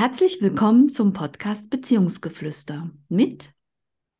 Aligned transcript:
Herzlich 0.00 0.40
willkommen 0.40 0.90
zum 0.90 1.12
Podcast 1.12 1.70
Beziehungsgeflüster 1.70 2.88
mit 3.08 3.52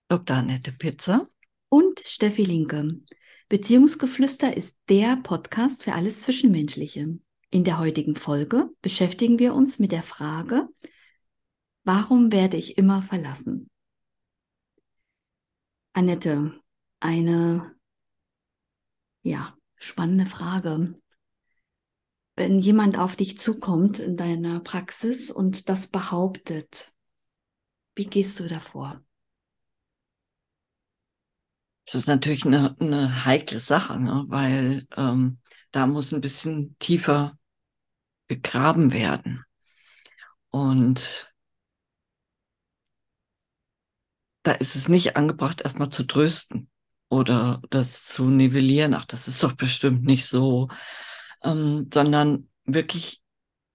Dr. 0.08 0.38
Annette 0.38 0.72
Pitzer 0.72 1.28
und 1.68 2.00
Steffi 2.00 2.42
Linke. 2.42 3.00
Beziehungsgeflüster 3.48 4.56
ist 4.56 4.76
der 4.88 5.18
Podcast 5.18 5.84
für 5.84 5.92
alles 5.92 6.22
Zwischenmenschliche. 6.22 7.20
In 7.50 7.62
der 7.62 7.78
heutigen 7.78 8.16
Folge 8.16 8.70
beschäftigen 8.82 9.38
wir 9.38 9.54
uns 9.54 9.78
mit 9.78 9.92
der 9.92 10.02
Frage, 10.02 10.66
warum 11.84 12.32
werde 12.32 12.56
ich 12.56 12.76
immer 12.76 13.02
verlassen? 13.02 13.70
Annette, 15.92 16.60
eine 16.98 17.72
ja, 19.22 19.56
spannende 19.76 20.26
Frage 20.26 21.00
wenn 22.38 22.60
jemand 22.60 22.96
auf 22.96 23.16
dich 23.16 23.36
zukommt 23.36 23.98
in 23.98 24.16
deiner 24.16 24.60
Praxis 24.60 25.30
und 25.32 25.68
das 25.68 25.88
behauptet, 25.88 26.94
wie 27.96 28.06
gehst 28.06 28.38
du 28.38 28.46
davor? 28.46 29.02
Das 31.84 31.96
ist 31.96 32.06
natürlich 32.06 32.46
eine, 32.46 32.76
eine 32.78 33.24
heikle 33.24 33.58
Sache, 33.58 33.98
ne? 33.98 34.24
weil 34.28 34.86
ähm, 34.96 35.40
da 35.72 35.88
muss 35.88 36.12
ein 36.12 36.20
bisschen 36.20 36.76
tiefer 36.78 37.36
gegraben 38.28 38.92
werden. 38.92 39.44
Und 40.50 41.34
da 44.44 44.52
ist 44.52 44.76
es 44.76 44.88
nicht 44.88 45.16
angebracht, 45.16 45.62
erstmal 45.62 45.90
zu 45.90 46.04
trösten 46.04 46.70
oder 47.08 47.60
das 47.70 48.04
zu 48.04 48.26
nivellieren. 48.26 48.94
Ach, 48.94 49.06
das 49.06 49.26
ist 49.26 49.42
doch 49.42 49.54
bestimmt 49.54 50.04
nicht 50.04 50.26
so 50.26 50.68
ähm, 51.42 51.88
sondern 51.92 52.48
wirklich 52.64 53.22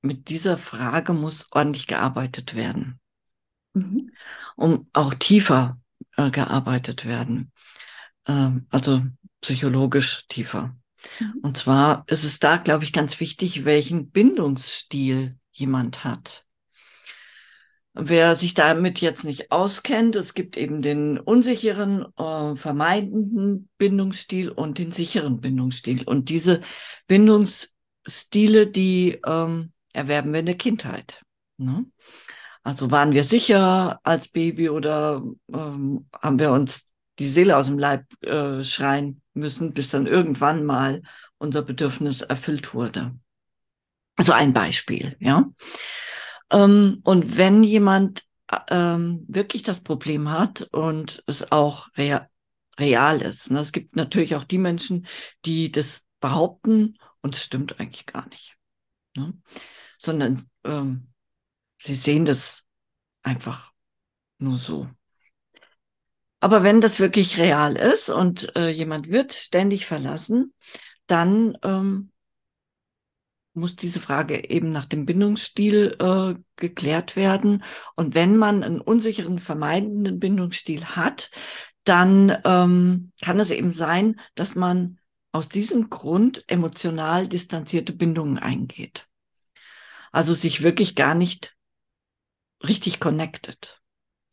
mit 0.02 0.30
dieser 0.30 0.58
Frage 0.58 1.14
muss 1.14 1.48
ordentlich 1.52 1.88
gearbeitet 1.88 2.56
werden, 2.56 3.00
mhm. 3.74 4.12
um 4.56 4.90
auch 4.94 5.14
tiefer 5.14 5.80
äh, 6.18 6.30
gearbeitet 6.30 7.06
werden, 7.06 7.52
ähm, 8.28 8.68
also 8.70 9.02
psychologisch 9.42 10.26
tiefer. 10.28 10.76
Mhm. 11.20 11.40
Und 11.42 11.58
zwar 11.58 12.04
ist 12.08 12.24
es 12.24 12.40
da, 12.40 12.58
glaube 12.58 12.84
ich, 12.84 12.94
ganz 12.94 13.20
wichtig, 13.20 13.66
welchen 13.66 14.12
Bindungsstil 14.12 15.38
jemand 15.52 16.04
hat. 16.04 16.46
Wer 17.96 18.36
sich 18.36 18.56
damit 18.56 19.02
jetzt 19.02 19.24
nicht 19.24 19.52
auskennt, 19.52 20.16
es 20.16 20.34
gibt 20.34 20.58
eben 20.58 20.82
den 20.82 21.20
unsicheren, 21.20 22.06
äh, 22.18 22.56
vermeidenden 22.56 23.70
Bindungsstil 23.78 24.50
und 24.50 24.80
den 24.80 24.92
sicheren 24.92 25.42
Bindungsstil. 25.42 26.04
Und 26.04 26.30
diese 26.30 26.62
Bindungsstile, 27.06 28.66
die 28.66 29.20
ähm, 29.26 29.74
erwerben 29.94 30.34
wir 30.34 30.40
in 30.40 30.48
der 30.48 30.58
Kindheit. 30.58 31.22
Ne? 31.58 31.86
Also 32.64 32.90
waren 32.90 33.14
wir 33.14 33.24
sicher 33.24 34.00
als 34.04 34.28
Baby 34.28 34.70
oder 34.70 35.24
ähm, 35.54 36.08
haben 36.20 36.40
wir 36.40 36.52
uns 36.52 36.94
die 37.20 37.28
Seele 37.28 37.58
aus 37.58 37.68
dem 37.68 37.78
Leib 37.78 38.06
äh, 38.24 38.64
schreien 38.64 39.22
müssen, 39.36 39.74
bis 39.74 39.92
dann 39.92 40.08
irgendwann 40.08 40.66
mal 40.66 41.04
unser 41.38 41.62
Bedürfnis 41.62 42.22
erfüllt 42.22 42.74
wurde. 42.74 43.14
Also 44.16 44.32
ein 44.32 44.54
Beispiel, 44.54 45.16
ja. 45.20 45.52
Ähm, 46.54 47.02
und 47.04 47.38
wenn 47.38 47.64
jemand 47.64 48.24
ähm, 48.70 49.26
wirklich 49.28 49.64
das 49.64 49.82
Problem 49.82 50.30
hat 50.30 50.62
und 50.72 51.24
es 51.28 51.52
auch 51.52 51.90
rea 51.98 52.30
real 52.80 53.22
ist, 53.22 53.52
ne? 53.52 53.60
es 53.60 53.72
gibt 53.72 53.96
natürlich 53.96 54.36
auch 54.36 54.44
die 54.44 54.58
Menschen, 54.58 55.06
die 55.46 55.72
das 55.72 56.06
behaupten 56.20 56.98
und 57.22 57.36
es 57.36 57.44
stimmt 57.44 57.80
eigentlich 57.80 58.08
gar 58.08 58.28
nicht, 58.30 58.56
ne? 59.16 59.34
sondern 60.00 60.44
ähm, 60.64 61.08
sie 61.78 61.94
sehen 61.94 62.26
das 62.26 62.66
einfach 63.22 63.72
nur 64.40 64.58
so. 64.58 64.90
Aber 66.40 66.64
wenn 66.64 66.82
das 66.82 67.00
wirklich 67.00 67.38
real 67.38 67.76
ist 67.76 68.10
und 68.10 68.56
äh, 68.56 68.70
jemand 68.70 69.10
wird 69.10 69.34
ständig 69.34 69.86
verlassen, 69.86 70.54
dann 71.06 71.58
ähm, 71.64 72.12
muss 73.54 73.76
diese 73.76 74.00
Frage 74.00 74.50
eben 74.50 74.72
nach 74.72 74.86
dem 74.86 75.06
Bindungsstil 75.06 75.96
äh, 76.00 76.36
geklärt 76.56 77.16
werden. 77.16 77.64
Und 77.96 78.16
wenn 78.16 78.38
man 78.38 78.64
einen 78.64 78.82
unsicheren, 78.82 79.40
vermeidenden 79.40 80.20
Bindungsstil 80.20 80.84
hat, 80.86 81.30
dann 81.84 82.36
ähm, 82.46 83.12
kann 83.22 83.40
es 83.40 83.52
eben 83.52 83.72
sein, 83.72 84.20
dass 84.36 84.56
man 84.56 85.00
aus 85.32 85.50
diesem 85.50 85.90
Grund 85.90 86.44
emotional 86.48 87.28
distanzierte 87.28 87.94
Bindungen 87.94 88.38
eingeht. 88.38 89.08
Also 90.12 90.34
sich 90.34 90.62
wirklich 90.62 90.96
gar 90.96 91.16
nicht 91.16 91.56
richtig 92.64 93.00
connected. 93.00 93.82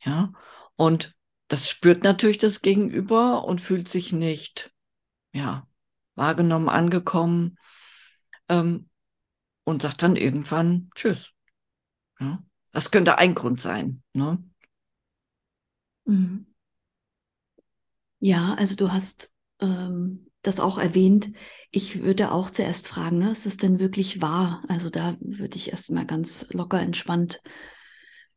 Ja. 0.04 0.32
Und 0.76 1.14
das 1.48 1.68
spürt 1.68 2.04
natürlich 2.04 2.38
das 2.38 2.60
Gegenüber 2.60 3.44
und 3.44 3.60
fühlt 3.60 3.88
sich 3.88 4.12
nicht, 4.12 4.72
ja, 5.32 5.66
wahrgenommen, 6.14 6.68
angekommen. 6.68 7.58
Ähm, 8.48 8.89
und 9.70 9.82
sagt 9.82 10.02
dann 10.02 10.16
irgendwann 10.16 10.90
Tschüss. 10.94 11.32
Ja? 12.18 12.42
Das 12.72 12.90
könnte 12.90 13.18
ein 13.18 13.34
Grund 13.34 13.60
sein. 13.60 14.02
Ne? 14.12 14.42
Mhm. 16.04 16.46
Ja, 18.18 18.54
also 18.54 18.76
du 18.76 18.92
hast 18.92 19.32
ähm, 19.60 20.30
das 20.42 20.60
auch 20.60 20.78
erwähnt. 20.78 21.30
Ich 21.70 22.02
würde 22.02 22.32
auch 22.32 22.50
zuerst 22.50 22.86
fragen, 22.86 23.18
ne, 23.18 23.30
ist 23.32 23.46
das 23.46 23.56
denn 23.56 23.78
wirklich 23.78 24.20
wahr? 24.20 24.62
Also 24.68 24.90
da 24.90 25.16
würde 25.20 25.56
ich 25.56 25.70
erstmal 25.70 26.06
ganz 26.06 26.46
locker 26.50 26.80
entspannt 26.80 27.40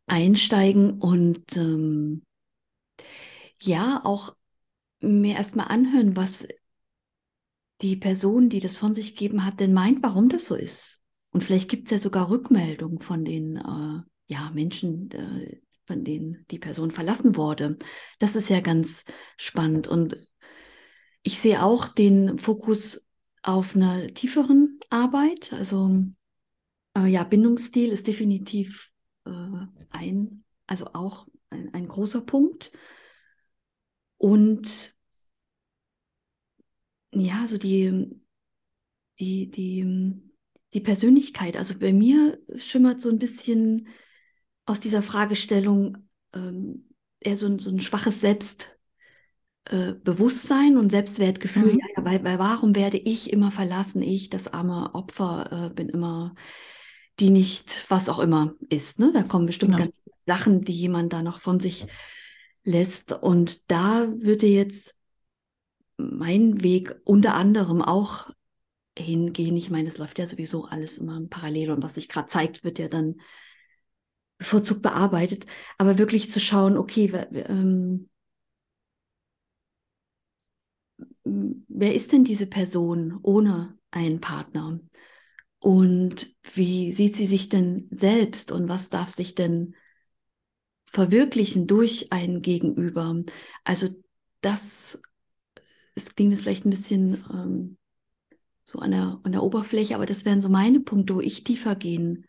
einsteigen 0.05 0.99
und 0.99 1.55
ähm, 1.55 2.25
ja, 3.61 4.01
auch 4.03 4.35
mir 4.99 5.35
erstmal 5.35 5.67
anhören, 5.67 6.15
was 6.15 6.47
die 7.81 7.95
Person, 7.95 8.49
die 8.49 8.59
das 8.59 8.77
von 8.77 8.93
sich 8.93 9.15
gegeben 9.15 9.45
hat, 9.45 9.59
denn 9.59 9.73
meint, 9.73 10.03
warum 10.03 10.29
das 10.29 10.45
so 10.45 10.55
ist. 10.55 11.02
Und 11.33 11.43
vielleicht 11.43 11.67
gibt 11.67 11.85
es 11.87 11.91
ja 11.91 11.97
sogar 11.97 12.29
Rückmeldungen 12.29 12.99
von 12.99 13.25
den 13.25 13.57
äh, 13.57 14.03
ja, 14.27 14.51
Menschen, 14.53 15.09
äh, 15.11 15.61
von 15.85 16.03
denen 16.03 16.45
die 16.51 16.59
Person 16.59 16.91
verlassen 16.91 17.35
wurde. 17.35 17.77
Das 18.19 18.35
ist 18.35 18.49
ja 18.49 18.61
ganz 18.61 19.03
spannend. 19.35 19.87
Und 19.87 20.15
ich 21.23 21.39
sehe 21.39 21.63
auch 21.63 21.87
den 21.87 22.37
Fokus 22.37 23.07
auf 23.41 23.75
einer 23.75 24.13
tieferen 24.13 24.79
Arbeit. 24.91 25.51
Also 25.53 26.05
äh, 26.95 27.07
ja, 27.07 27.23
Bindungsstil 27.23 27.89
ist 27.89 28.05
definitiv 28.05 28.91
äh, 29.25 29.31
ein, 29.89 30.43
also 30.67 30.85
auch 30.93 31.27
ein, 31.49 31.73
ein 31.73 31.87
großer 31.87 32.21
Punkt. 32.21 32.71
Und 34.17 34.95
ja, 37.11 37.47
so 37.47 37.57
die, 37.57 38.21
die, 39.19 39.49
die 39.49 40.32
die 40.73 40.81
Persönlichkeit. 40.81 41.57
Also 41.57 41.75
bei 41.77 41.93
mir 41.93 42.39
schimmert 42.57 43.01
so 43.01 43.09
ein 43.09 43.19
bisschen 43.19 43.87
aus 44.65 44.79
dieser 44.79 45.03
Fragestellung 45.03 46.09
ähm, 46.33 46.89
eher 47.19 47.37
so 47.37 47.45
ein, 47.47 47.59
so 47.59 47.69
ein 47.69 47.79
schwaches 47.79 48.21
Selbstbewusstsein 48.21 50.73
äh, 50.73 50.77
und 50.77 50.89
Selbstwertgefühl. 50.89 51.73
Mhm. 51.73 51.79
Ja, 51.79 51.85
ja, 51.97 52.05
weil, 52.05 52.23
weil 52.23 52.39
warum 52.39 52.75
werde 52.75 52.97
ich 52.97 53.31
immer 53.31 53.51
verlassen? 53.51 54.01
Ich, 54.01 54.29
das 54.29 54.47
arme 54.47 54.95
Opfer, 54.95 55.69
äh, 55.69 55.73
bin 55.73 55.89
immer 55.89 56.33
die 57.19 57.29
nicht, 57.29 57.85
was 57.89 58.09
auch 58.09 58.19
immer 58.19 58.55
ist. 58.69 58.99
Ne? 58.99 59.11
Da 59.13 59.23
kommen 59.23 59.45
bestimmt 59.45 59.73
genau. 59.73 59.85
ganz 59.85 60.01
Sachen, 60.25 60.63
die 60.63 60.73
jemand 60.73 61.13
da 61.13 61.21
noch 61.21 61.39
von 61.39 61.59
sich 61.59 61.85
lässt. 62.63 63.11
Und 63.11 63.69
da 63.69 64.07
würde 64.17 64.47
jetzt 64.47 64.97
mein 65.97 66.63
Weg 66.63 66.95
unter 67.03 67.35
anderem 67.35 67.81
auch 67.81 68.29
hingehen. 68.97 69.57
Ich 69.57 69.69
meine, 69.69 69.89
es 69.89 69.97
läuft 69.97 70.19
ja 70.19 70.27
sowieso 70.27 70.65
alles 70.65 70.97
immer 70.97 71.21
parallel 71.29 71.71
und 71.71 71.83
was 71.83 71.95
sich 71.95 72.09
gerade 72.09 72.27
zeigt, 72.27 72.63
wird 72.63 72.79
ja 72.79 72.87
dann 72.87 73.15
bevorzugt 74.37 74.81
bearbeitet. 74.81 75.45
Aber 75.77 75.97
wirklich 75.97 76.29
zu 76.29 76.39
schauen, 76.39 76.77
okay, 76.77 77.11
ähm, 77.33 78.09
wer 81.23 81.93
ist 81.93 82.11
denn 82.11 82.23
diese 82.23 82.47
Person 82.47 83.19
ohne 83.21 83.77
einen 83.91 84.21
Partner? 84.21 84.79
Und 85.59 86.35
wie 86.53 86.91
sieht 86.91 87.15
sie 87.15 87.25
sich 87.25 87.49
denn 87.49 87.87
selbst 87.91 88.51
und 88.51 88.67
was 88.67 88.89
darf 88.89 89.09
sich 89.09 89.35
denn 89.35 89.75
verwirklichen 90.87 91.67
durch 91.67 92.11
ein 92.11 92.41
Gegenüber? 92.41 93.23
Also 93.63 93.89
das, 94.41 95.01
es 95.95 96.15
klingt 96.15 96.33
jetzt 96.33 96.41
vielleicht 96.41 96.65
ein 96.65 96.69
bisschen 96.71 97.25
ähm, 97.31 97.77
so 98.63 98.79
an 98.79 98.91
der, 98.91 99.19
an 99.23 99.31
der 99.31 99.43
Oberfläche, 99.43 99.95
aber 99.95 100.05
das 100.05 100.25
wären 100.25 100.41
so 100.41 100.49
meine 100.49 100.79
Punkte, 100.79 101.15
wo 101.15 101.21
ich 101.21 101.43
tiefer 101.43 101.75
gehen 101.75 102.25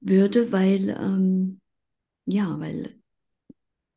würde, 0.00 0.52
weil, 0.52 0.90
ähm, 0.90 1.60
ja, 2.24 2.58
weil 2.58 2.96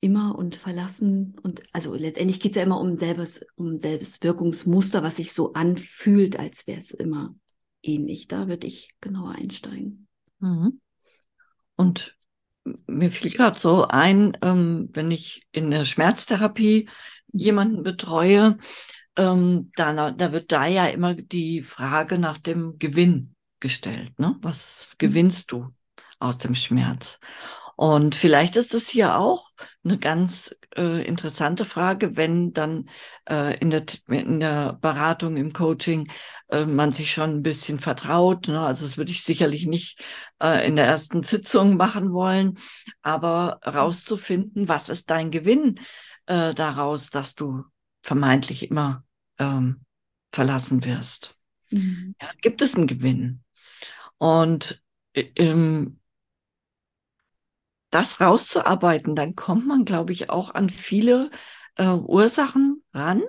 immer 0.01 0.37
und 0.37 0.55
verlassen 0.55 1.35
und 1.43 1.61
also 1.73 1.93
letztendlich 1.93 2.39
geht 2.39 2.51
es 2.51 2.55
ja 2.55 2.63
immer 2.63 2.79
um 2.79 2.95
selbes, 2.95 3.45
um 3.55 3.77
Selbstwirkungsmuster, 3.77 5.03
was 5.03 5.17
sich 5.17 5.33
so 5.33 5.53
anfühlt, 5.53 6.39
als 6.39 6.67
wäre 6.67 6.79
es 6.79 6.91
immer 6.91 7.35
ähnlich. 7.83 8.27
Da 8.27 8.47
würde 8.47 8.67
ich 8.67 8.95
genauer 9.01 9.31
einsteigen. 9.31 10.07
Mhm. 10.39 10.79
Und 11.75 12.17
mir 12.87 13.11
fiel 13.11 13.31
gerade 13.31 13.59
so 13.59 13.85
ein, 13.85 14.37
ähm, 14.41 14.89
wenn 14.93 15.11
ich 15.11 15.47
in 15.51 15.71
der 15.71 15.85
Schmerztherapie 15.85 16.89
jemanden 17.31 17.83
betreue, 17.83 18.57
ähm, 19.17 19.71
da, 19.75 20.11
da 20.11 20.31
wird 20.31 20.51
da 20.51 20.65
ja 20.65 20.87
immer 20.87 21.13
die 21.13 21.63
Frage 21.63 22.17
nach 22.19 22.37
dem 22.37 22.77
Gewinn 22.79 23.35
gestellt. 23.59 24.17
Ne? 24.19 24.37
Was 24.41 24.89
gewinnst 24.97 25.51
du 25.51 25.69
aus 26.19 26.37
dem 26.37 26.55
Schmerz? 26.55 27.19
Und 27.75 28.13
vielleicht 28.13 28.57
ist 28.57 28.73
es 28.73 28.89
hier 28.89 29.17
auch 29.17 29.51
eine 29.85 29.97
ganz 29.97 30.53
äh, 30.75 31.01
interessante 31.07 31.63
Frage, 31.63 32.17
wenn 32.17 32.51
dann 32.51 32.89
äh, 33.29 33.57
in, 33.59 33.69
der, 33.69 33.85
in 34.09 34.41
der 34.41 34.73
Beratung, 34.73 35.37
im 35.37 35.53
Coaching 35.53 36.11
äh, 36.49 36.65
man 36.65 36.91
sich 36.91 37.13
schon 37.13 37.35
ein 37.37 37.41
bisschen 37.41 37.79
vertraut. 37.79 38.49
Ne? 38.49 38.59
Also 38.59 38.85
das 38.85 38.97
würde 38.97 39.13
ich 39.13 39.23
sicherlich 39.23 39.65
nicht 39.65 40.03
äh, 40.43 40.67
in 40.67 40.75
der 40.75 40.87
ersten 40.87 41.23
Sitzung 41.23 41.77
machen 41.77 42.11
wollen, 42.11 42.59
aber 43.01 43.61
rauszufinden, 43.65 44.67
was 44.67 44.89
ist 44.89 45.09
dein 45.09 45.31
Gewinn 45.31 45.79
äh, 46.25 46.53
daraus, 46.53 47.11
dass 47.11 47.33
du 47.33 47.63
vermeintlich 48.01 48.69
immer 48.69 49.03
ähm, 49.37 49.81
verlassen 50.31 50.83
wirst. 50.85 51.39
Mhm. 51.69 52.15
Ja, 52.21 52.29
gibt 52.41 52.61
es 52.61 52.75
einen 52.75 52.87
Gewinn? 52.87 53.43
Und 54.17 54.83
ähm, 55.13 55.99
das 57.89 58.21
rauszuarbeiten, 58.21 59.15
dann 59.15 59.35
kommt 59.35 59.65
man, 59.67 59.85
glaube 59.85 60.13
ich, 60.13 60.29
auch 60.29 60.53
an 60.53 60.69
viele 60.69 61.31
äh, 61.75 61.87
Ursachen 61.87 62.83
ran, 62.93 63.23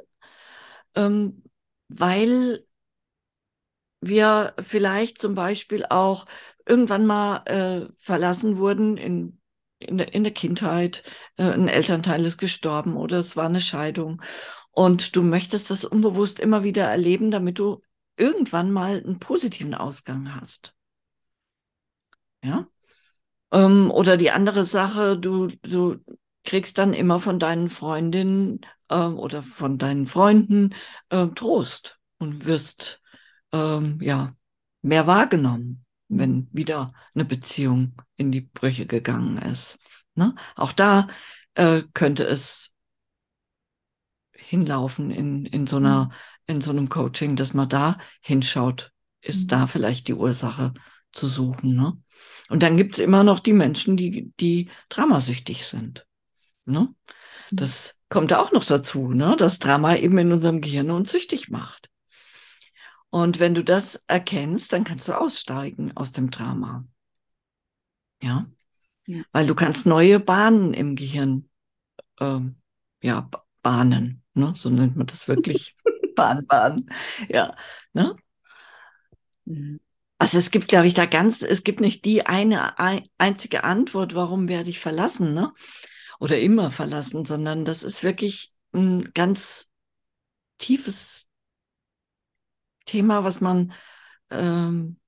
ähm, 0.94 1.42
weil 1.88 2.64
wir 4.00 4.54
vielleicht 4.62 5.18
zum 5.20 5.34
Beispiel 5.34 5.84
auch 5.88 6.26
irgendwann 6.66 7.06
mal 7.06 7.42
äh, 7.46 7.92
verlassen 7.96 8.56
wurden 8.56 8.96
in, 8.96 9.40
in, 9.78 9.98
der, 9.98 10.14
in 10.14 10.24
der 10.24 10.32
Kindheit, 10.32 11.02
äh, 11.36 11.44
ein 11.44 11.68
Elternteil 11.68 12.24
ist 12.24 12.38
gestorben 12.38 12.96
oder 12.96 13.18
es 13.18 13.36
war 13.36 13.46
eine 13.46 13.60
Scheidung. 13.60 14.22
Und 14.72 15.16
du 15.16 15.22
möchtest 15.22 15.70
das 15.70 15.84
unbewusst 15.84 16.40
immer 16.40 16.62
wieder 16.62 16.84
erleben, 16.84 17.30
damit 17.30 17.58
du 17.58 17.82
irgendwann 18.16 18.70
mal 18.70 19.02
einen 19.02 19.18
positiven 19.18 19.74
Ausgang 19.74 20.34
hast. 20.34 20.74
Ja. 22.42 22.68
Ähm, 23.52 23.90
oder 23.90 24.16
die 24.16 24.30
andere 24.30 24.64
Sache, 24.64 25.18
du, 25.18 25.48
du 25.62 25.96
kriegst 26.44 26.78
dann 26.78 26.94
immer 26.94 27.20
von 27.20 27.38
deinen 27.38 27.68
Freundinnen 27.68 28.60
äh, 28.88 28.96
oder 28.96 29.42
von 29.42 29.78
deinen 29.78 30.06
Freunden 30.06 30.74
äh, 31.10 31.26
Trost 31.28 31.98
und 32.18 32.46
wirst 32.46 33.00
ähm, 33.52 33.98
ja 34.00 34.34
mehr 34.82 35.06
wahrgenommen, 35.06 35.84
wenn 36.08 36.48
wieder 36.52 36.92
eine 37.14 37.24
Beziehung 37.24 37.94
in 38.16 38.32
die 38.32 38.40
Brüche 38.42 38.86
gegangen 38.86 39.38
ist. 39.38 39.78
Ne? 40.14 40.34
Auch 40.56 40.72
da 40.72 41.08
äh, 41.54 41.82
könnte 41.94 42.24
es 42.24 42.72
hinlaufen 44.50 45.12
in, 45.12 45.46
in 45.46 45.68
so 45.68 45.76
einer, 45.76 46.06
mhm. 46.06 46.10
in 46.46 46.60
so 46.60 46.70
einem 46.70 46.88
Coaching, 46.88 47.36
dass 47.36 47.54
man 47.54 47.68
da 47.68 47.98
hinschaut, 48.20 48.90
ist 49.20 49.44
mhm. 49.44 49.48
da 49.48 49.66
vielleicht 49.68 50.08
die 50.08 50.14
Ursache 50.14 50.74
zu 51.12 51.28
suchen. 51.28 51.76
Ne? 51.76 51.96
Und 52.48 52.64
dann 52.64 52.76
gibt's 52.76 52.98
immer 52.98 53.22
noch 53.22 53.38
die 53.38 53.52
Menschen, 53.52 53.96
die, 53.96 54.32
die 54.40 54.68
dramasüchtig 54.88 55.64
sind. 55.64 56.04
Ne? 56.64 56.80
Mhm. 56.80 57.56
Das 57.56 58.00
kommt 58.08 58.32
auch 58.32 58.50
noch 58.50 58.64
dazu, 58.64 59.12
ne? 59.12 59.36
dass 59.38 59.60
Drama 59.60 59.94
eben 59.94 60.18
in 60.18 60.32
unserem 60.32 60.60
Gehirn 60.60 60.90
uns 60.90 61.12
süchtig 61.12 61.48
macht. 61.48 61.88
Und 63.10 63.38
wenn 63.38 63.54
du 63.54 63.62
das 63.62 64.00
erkennst, 64.08 64.72
dann 64.72 64.82
kannst 64.82 65.06
du 65.06 65.12
aussteigen 65.12 65.96
aus 65.96 66.10
dem 66.10 66.32
Drama. 66.32 66.84
Ja. 68.20 68.46
ja. 69.06 69.22
Weil 69.30 69.46
du 69.46 69.54
kannst 69.54 69.86
neue 69.86 70.18
Bahnen 70.18 70.74
im 70.74 70.96
Gehirn 70.96 71.48
ähm, 72.18 72.56
ja, 73.00 73.30
bahnen. 73.62 74.19
Ne? 74.34 74.52
So 74.56 74.70
nennt 74.70 74.96
man 74.96 75.06
das 75.06 75.28
wirklich. 75.28 75.76
Bahn, 76.16 76.46
Bahn. 76.46 76.86
Ja. 77.28 77.54
Ne? 77.92 78.16
Also 80.18 80.38
es 80.38 80.50
gibt, 80.50 80.68
glaube 80.68 80.86
ich, 80.86 80.94
da 80.94 81.06
ganz, 81.06 81.42
es 81.42 81.64
gibt 81.64 81.80
nicht 81.80 82.04
die 82.04 82.26
eine 82.26 82.78
einzige 83.18 83.64
Antwort, 83.64 84.14
warum 84.14 84.48
werde 84.48 84.70
ich 84.70 84.78
verlassen, 84.78 85.32
ne? 85.34 85.52
Oder 86.18 86.38
immer 86.38 86.70
verlassen, 86.70 87.24
sondern 87.24 87.64
das 87.64 87.82
ist 87.82 88.02
wirklich 88.02 88.52
ein 88.72 89.12
ganz 89.14 89.68
tiefes 90.58 91.28
Thema, 92.84 93.24
was 93.24 93.40
man 93.40 93.72
ähm, 94.28 94.98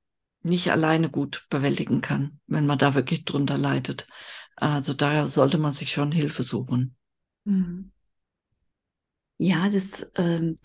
nicht 0.43 0.73
alleine 0.73 1.11
gut 1.11 1.47
bewältigen 1.51 2.01
kann, 2.01 2.41
wenn 2.47 2.67
man 2.67 2.79
da 2.79 2.95
wirklich 2.95 3.25
drunter 3.25 3.59
leidet. 3.59 4.07
Also 4.57 4.95
da 4.95 5.29
sollte 5.29 5.59
man 5.59 5.73
sich 5.73 5.93
schon 5.93 6.11
Hilfe 6.11 6.43
suchen. 6.43 6.97
Mhm. 7.45 7.92
Ja, 9.43 9.69
das 9.69 10.13
ähm, 10.15 10.57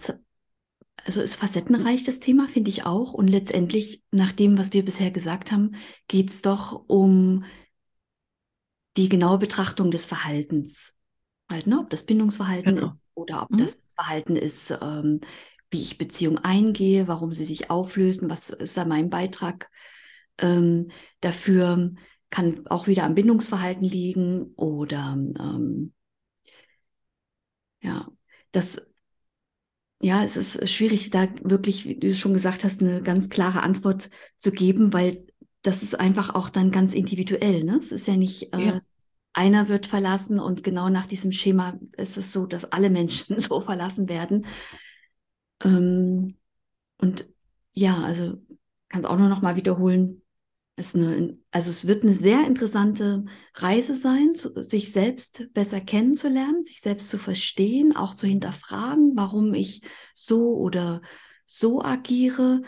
also 1.03 1.19
ist 1.19 1.35
facettenreich 1.35 2.03
das 2.03 2.19
Thema, 2.19 2.47
finde 2.47 2.69
ich 2.69 2.85
auch. 2.85 3.13
Und 3.13 3.27
letztendlich, 3.27 4.03
nach 4.11 4.31
dem, 4.31 4.59
was 4.59 4.71
wir 4.71 4.85
bisher 4.85 5.09
gesagt 5.09 5.51
haben, 5.51 5.75
geht 6.07 6.29
es 6.29 6.43
doch 6.43 6.83
um 6.87 7.43
die 8.95 9.09
genaue 9.09 9.39
Betrachtung 9.39 9.89
des 9.89 10.05
Verhaltens. 10.05 10.93
Halt, 11.49 11.65
ne? 11.65 11.79
Ob 11.79 11.89
das 11.89 12.03
Bindungsverhalten 12.03 12.75
genau. 12.75 12.87
ist 12.89 12.93
oder 13.15 13.41
ob 13.41 13.49
mhm. 13.49 13.57
das 13.57 13.83
Verhalten 13.95 14.35
ist, 14.35 14.69
ähm, 14.79 15.21
wie 15.71 15.81
ich 15.81 15.97
Beziehungen 15.97 16.37
eingehe, 16.37 17.07
warum 17.07 17.33
sie 17.33 17.45
sich 17.45 17.71
auflösen, 17.71 18.29
was 18.29 18.51
ist 18.51 18.77
da 18.77 18.85
mein 18.85 19.09
Beitrag 19.09 19.71
ähm, 20.37 20.91
dafür, 21.21 21.95
kann 22.29 22.67
auch 22.67 22.85
wieder 22.85 23.05
am 23.05 23.15
Bindungsverhalten 23.15 23.83
liegen 23.83 24.53
oder 24.55 25.17
ähm, 25.17 25.93
ja, 27.81 28.07
das 28.51 28.87
ja, 30.01 30.23
es 30.23 30.37
ist 30.37 30.69
schwierig, 30.69 31.09
da 31.09 31.27
wirklich, 31.41 31.85
wie 31.85 31.95
du 31.95 32.13
schon 32.15 32.33
gesagt 32.33 32.63
hast, 32.63 32.81
eine 32.81 33.01
ganz 33.01 33.29
klare 33.29 33.63
Antwort 33.63 34.09
zu 34.37 34.51
geben, 34.51 34.93
weil 34.93 35.25
das 35.63 35.81
ist 35.83 35.99
einfach 35.99 36.35
auch 36.35 36.49
dann 36.49 36.71
ganz 36.71 36.93
individuell. 36.93 37.63
Ne? 37.63 37.77
Es 37.81 37.91
ist 37.91 38.07
ja 38.07 38.15
nicht, 38.15 38.53
äh, 38.53 38.67
ja. 38.67 38.81
einer 39.33 39.69
wird 39.69 39.87
verlassen 39.87 40.39
und 40.39 40.63
genau 40.63 40.89
nach 40.89 41.07
diesem 41.07 41.31
Schema 41.31 41.79
ist 41.97 42.17
es 42.17 42.31
so, 42.31 42.45
dass 42.45 42.71
alle 42.71 42.89
Menschen 42.89 43.39
so 43.39 43.59
verlassen 43.59 44.07
werden. 44.07 44.45
Ähm, 45.63 46.35
und 46.99 47.27
ja, 47.71 48.01
also 48.03 48.37
kann 48.89 49.01
es 49.01 49.07
auch 49.07 49.17
nur 49.17 49.29
noch 49.29 49.41
mal 49.41 49.55
wiederholen, 49.55 50.21
ist 50.77 50.95
eine, 50.95 51.37
also 51.51 51.71
es 51.71 51.87
wird 51.87 52.03
eine 52.03 52.13
sehr 52.13 52.45
interessante 52.45 53.25
Reise 53.55 53.95
sein, 53.95 54.35
zu, 54.35 54.63
sich 54.63 54.91
selbst 54.91 55.51
besser 55.53 55.81
kennenzulernen, 55.81 56.63
sich 56.63 56.81
selbst 56.81 57.09
zu 57.09 57.17
verstehen, 57.17 57.95
auch 57.95 58.13
zu 58.13 58.27
hinterfragen, 58.27 59.13
warum 59.15 59.53
ich 59.55 59.81
so 60.13 60.55
oder 60.55 61.01
so 61.45 61.81
agiere, 61.81 62.61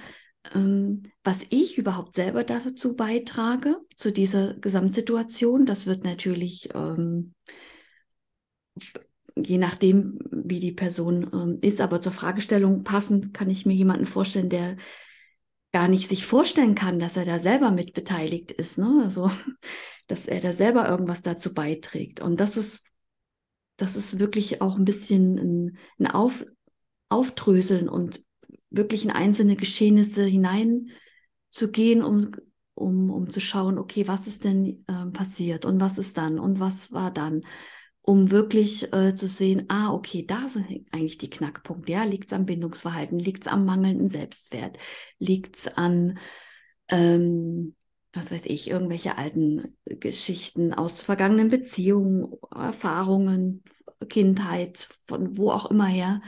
ähm, 0.56 1.04
was 1.24 1.46
ich 1.52 1.78
überhaupt 1.78 2.16
selber 2.16 2.44
dazu 2.44 2.96
beitrage, 2.96 3.78
zu 3.96 4.12
dieser 4.12 4.56
Gesamtsituation. 4.56 5.68
Das 5.68 5.86
wird 5.86 6.04
natürlich, 6.04 6.70
ähm, 6.74 7.36
je 9.36 9.60
nachdem, 9.60 10.18
wie 10.32 10.60
die 10.60 10.72
Person 10.72 11.30
ähm, 11.32 11.60
ist, 11.62 11.80
aber 11.80 12.02
zur 12.02 12.14
Fragestellung 12.14 12.84
passend 12.84 13.36
kann 13.36 13.52
ich 13.52 13.68
mir 13.68 13.76
jemanden 13.76 14.08
vorstellen, 14.08 14.50
der 14.50 14.78
gar 15.72 15.88
nicht 15.88 16.08
sich 16.08 16.26
vorstellen 16.26 16.76
kann, 16.76 17.00
dass 17.00 17.18
er 17.18 17.26
da 17.26 17.40
selber 17.40 17.72
mit 17.72 17.94
beteiligt 17.94 18.52
ist, 18.52 18.78
ne? 18.78 19.02
Also, 19.04 19.32
dass 20.08 20.28
er 20.28 20.40
da 20.40 20.54
selber 20.54 20.88
irgendwas 20.90 21.22
dazu 21.22 21.54
beiträgt. 21.54 22.20
Und 22.20 22.40
das 22.40 22.58
ist, 22.58 22.84
das 23.78 23.96
ist 23.96 24.20
wirklich 24.20 24.62
auch 24.62 24.76
ein 24.76 24.86
bisschen 24.86 25.38
ein, 25.38 25.78
ein 26.00 26.08
Auf, 26.08 26.46
Aufdröseln 27.10 27.88
und 27.88 28.24
wirklich 28.72 29.04
in 29.04 29.12
einzelne 29.12 29.56
Geschehnisse 29.56 30.26
hineinzugehen, 30.26 32.04
um, 32.04 32.32
um, 32.74 33.12
um 33.12 33.30
zu 33.30 33.40
schauen, 33.40 33.78
okay, 33.78 34.08
was 34.08 34.28
ist 34.28 34.44
denn 34.44 34.84
äh, 34.88 35.06
passiert 35.12 35.66
und 35.66 35.80
was 35.80 35.98
ist 35.98 36.18
dann 36.18 36.40
und 36.40 36.60
was 36.60 36.92
war 36.92 37.12
dann 37.12 37.44
um 38.02 38.32
wirklich 38.32 38.92
äh, 38.94 39.14
zu 39.14 39.28
sehen, 39.28 39.66
ah, 39.70 39.94
okay, 39.94 40.26
da 40.26 40.50
sind 40.50 40.88
eigentlich 40.92 41.18
die 41.18 41.30
Knackpunkte. 41.30 41.92
Ja, 41.92 42.04
liegt 42.04 42.28
es 42.28 42.34
am 42.34 42.46
Bindungsverhalten, 42.46 43.20
liegt 43.20 43.44
es 43.44 43.52
am 43.52 43.66
mangelnden 43.66 44.08
Selbstwert, 44.08 44.78
liegt 45.20 45.58
es 45.58 45.68
an, 45.68 46.18
ähm, 46.88 47.76
was 48.14 48.32
weiß 48.32 48.48
ich, 48.48 48.70
irgendwelche 48.70 49.18
alten 49.18 49.78
Geschichten 49.86 50.74
aus 50.74 51.02
vergangenen 51.02 51.50
Beziehungen, 51.50 52.34
Erfahrungen, 52.52 53.64
Kindheit, 54.10 54.88
von 55.04 55.38
wo 55.38 55.52
auch 55.52 55.70
immer 55.70 55.86
her. 55.86 56.22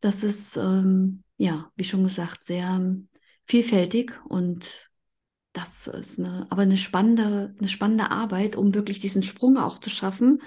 Das 0.00 0.24
ist, 0.24 0.56
ähm, 0.56 1.22
ja, 1.36 1.70
wie 1.76 1.84
schon 1.84 2.02
gesagt, 2.02 2.42
sehr 2.42 2.96
vielfältig 3.44 4.12
und 4.28 4.90
das 5.52 5.86
ist 5.86 6.18
eine, 6.18 6.46
aber 6.50 6.62
eine 6.62 6.78
spannende, 6.78 7.54
eine 7.58 7.68
spannende 7.68 8.10
Arbeit, 8.10 8.56
um 8.56 8.74
wirklich 8.74 8.98
diesen 8.98 9.22
Sprung 9.22 9.58
auch 9.58 9.78
zu 9.78 9.90
schaffen 9.90 10.40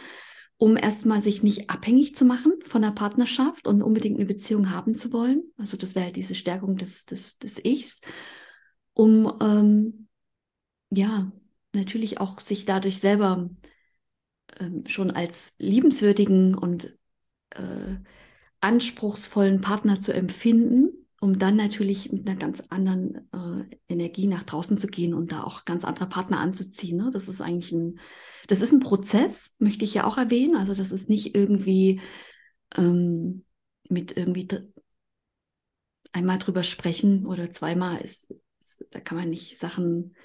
um 0.58 0.78
erstmal 0.78 1.22
sich 1.22 1.44
nicht 1.44 1.70
abhängig 1.70 2.16
zu 2.16 2.26
machen 2.26 2.54
von 2.66 2.82
der 2.82 2.92
Partnerschaft 2.92 3.68
und 3.68 3.82
unbedingt 3.82 4.18
eine 4.18 4.26
Beziehung 4.26 4.72
haben 4.72 4.96
zu 4.96 5.12
wollen. 5.12 5.44
Also 5.58 5.78
das 5.78 5.96
wäre 5.96 6.06
halt 6.06 6.16
diese 6.16 6.36
Stärkung 6.36 6.78
des, 6.78 7.06
des, 7.06 7.38
des 7.40 7.64
Ichs, 7.64 8.02
um 8.94 9.32
ähm, 9.42 10.08
ja 10.90 11.32
natürlich 11.74 12.20
auch 12.20 12.40
sich 12.40 12.66
dadurch 12.66 13.00
selber 13.00 13.50
ähm, 14.60 14.84
schon 14.88 15.12
als 15.12 15.56
liebenswürdigen 15.58 16.56
und 16.56 16.86
äh, 17.52 17.96
anspruchsvollen 18.62 19.62
Partner 19.62 20.00
zu 20.00 20.14
empfinden, 20.14 21.05
um 21.26 21.40
dann 21.40 21.56
natürlich 21.56 22.12
mit 22.12 22.30
einer 22.30 22.38
ganz 22.38 22.62
anderen 22.70 23.28
äh, 23.34 23.78
Energie 23.90 24.28
nach 24.28 24.44
draußen 24.44 24.78
zu 24.78 24.86
gehen 24.86 25.16
und 25.16 25.32
da 25.32 25.44
auch 25.44 25.66
ganz 25.66 25.84
andere 25.84 26.08
Partner 26.08 26.40
anzuziehen. 26.40 26.98
Ne? 26.98 27.10
Das 27.12 27.28
ist 27.28 27.42
eigentlich 27.42 27.72
ein, 27.72 28.00
das 28.48 28.62
ist 28.62 28.74
ein 28.74 28.80
Prozess, 28.80 29.56
möchte 29.58 29.86
ich 29.86 29.96
ja 29.96 30.04
auch 30.04 30.20
erwähnen. 30.20 30.56
Also 30.56 30.76
das 30.76 30.92
ist 30.92 31.10
nicht 31.10 31.36
irgendwie 31.36 32.00
ähm, 32.78 33.44
mit 33.90 34.16
irgendwie 34.16 34.48
einmal 36.12 36.38
drüber 36.38 36.62
sprechen 36.62 37.26
oder 37.26 37.50
zweimal 37.50 38.02
ist, 38.02 38.32
ist 38.60 38.86
da 38.92 39.00
kann 39.00 39.18
man 39.18 39.32
nicht 39.32 39.58
Sachen, 39.58 40.16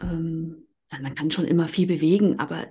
ähm, 0.00 0.68
also 0.88 1.02
man 1.02 1.16
kann 1.16 1.32
schon 1.32 1.46
immer 1.46 1.66
viel 1.66 1.88
bewegen, 1.88 2.38
aber 2.38 2.64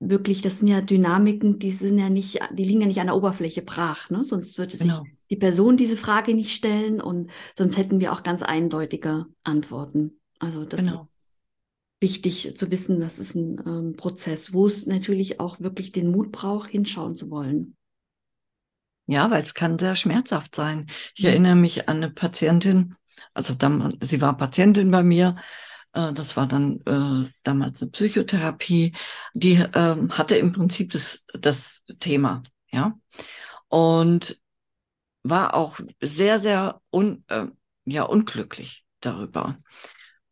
wirklich, 0.00 0.42
das 0.42 0.58
sind 0.58 0.68
ja 0.68 0.80
Dynamiken, 0.80 1.58
die 1.58 1.70
sind 1.70 1.98
ja 1.98 2.08
nicht, 2.08 2.40
die 2.52 2.64
liegen 2.64 2.80
ja 2.80 2.86
nicht 2.86 3.00
an 3.00 3.06
der 3.06 3.16
Oberfläche 3.16 3.62
brach, 3.62 4.10
ne? 4.10 4.24
Sonst 4.24 4.58
würde 4.58 4.76
genau. 4.76 5.02
sich 5.02 5.28
die 5.30 5.36
Person 5.36 5.76
diese 5.76 5.96
Frage 5.96 6.34
nicht 6.34 6.52
stellen 6.52 7.00
und 7.00 7.30
sonst 7.56 7.76
hätten 7.76 8.00
wir 8.00 8.12
auch 8.12 8.22
ganz 8.22 8.42
eindeutige 8.42 9.26
Antworten. 9.42 10.20
Also 10.38 10.64
das 10.64 10.80
genau. 10.80 10.92
ist 10.92 11.36
wichtig 12.00 12.56
zu 12.56 12.70
wissen, 12.70 13.00
das 13.00 13.18
ist 13.18 13.34
ein 13.34 13.62
ähm, 13.66 13.96
Prozess, 13.96 14.52
wo 14.52 14.66
es 14.66 14.86
natürlich 14.86 15.40
auch 15.40 15.60
wirklich 15.60 15.92
den 15.92 16.10
Mut 16.10 16.32
braucht, 16.32 16.70
hinschauen 16.70 17.14
zu 17.14 17.30
wollen. 17.30 17.76
Ja, 19.06 19.30
weil 19.30 19.42
es 19.42 19.54
kann 19.54 19.78
sehr 19.78 19.96
schmerzhaft 19.96 20.54
sein. 20.54 20.86
Ich 21.14 21.24
erinnere 21.24 21.56
mich 21.56 21.88
an 21.88 21.98
eine 21.98 22.10
Patientin, 22.10 22.94
also 23.34 23.54
dann, 23.54 23.94
sie 24.00 24.20
war 24.20 24.36
Patientin 24.36 24.90
bei 24.90 25.02
mir, 25.02 25.36
das 25.94 26.36
war 26.36 26.46
dann 26.48 26.80
äh, 26.86 27.30
damals 27.44 27.80
eine 27.80 27.90
Psychotherapie, 27.92 28.94
die 29.32 29.54
äh, 29.54 30.08
hatte 30.10 30.36
im 30.36 30.52
Prinzip 30.52 30.90
das, 30.90 31.24
das 31.32 31.84
Thema, 32.00 32.42
ja. 32.70 32.98
Und 33.68 34.38
war 35.22 35.54
auch 35.54 35.78
sehr, 36.00 36.38
sehr 36.38 36.80
un, 36.92 37.24
äh, 37.28 37.46
ja, 37.84 38.02
unglücklich 38.02 38.84
darüber. 39.00 39.58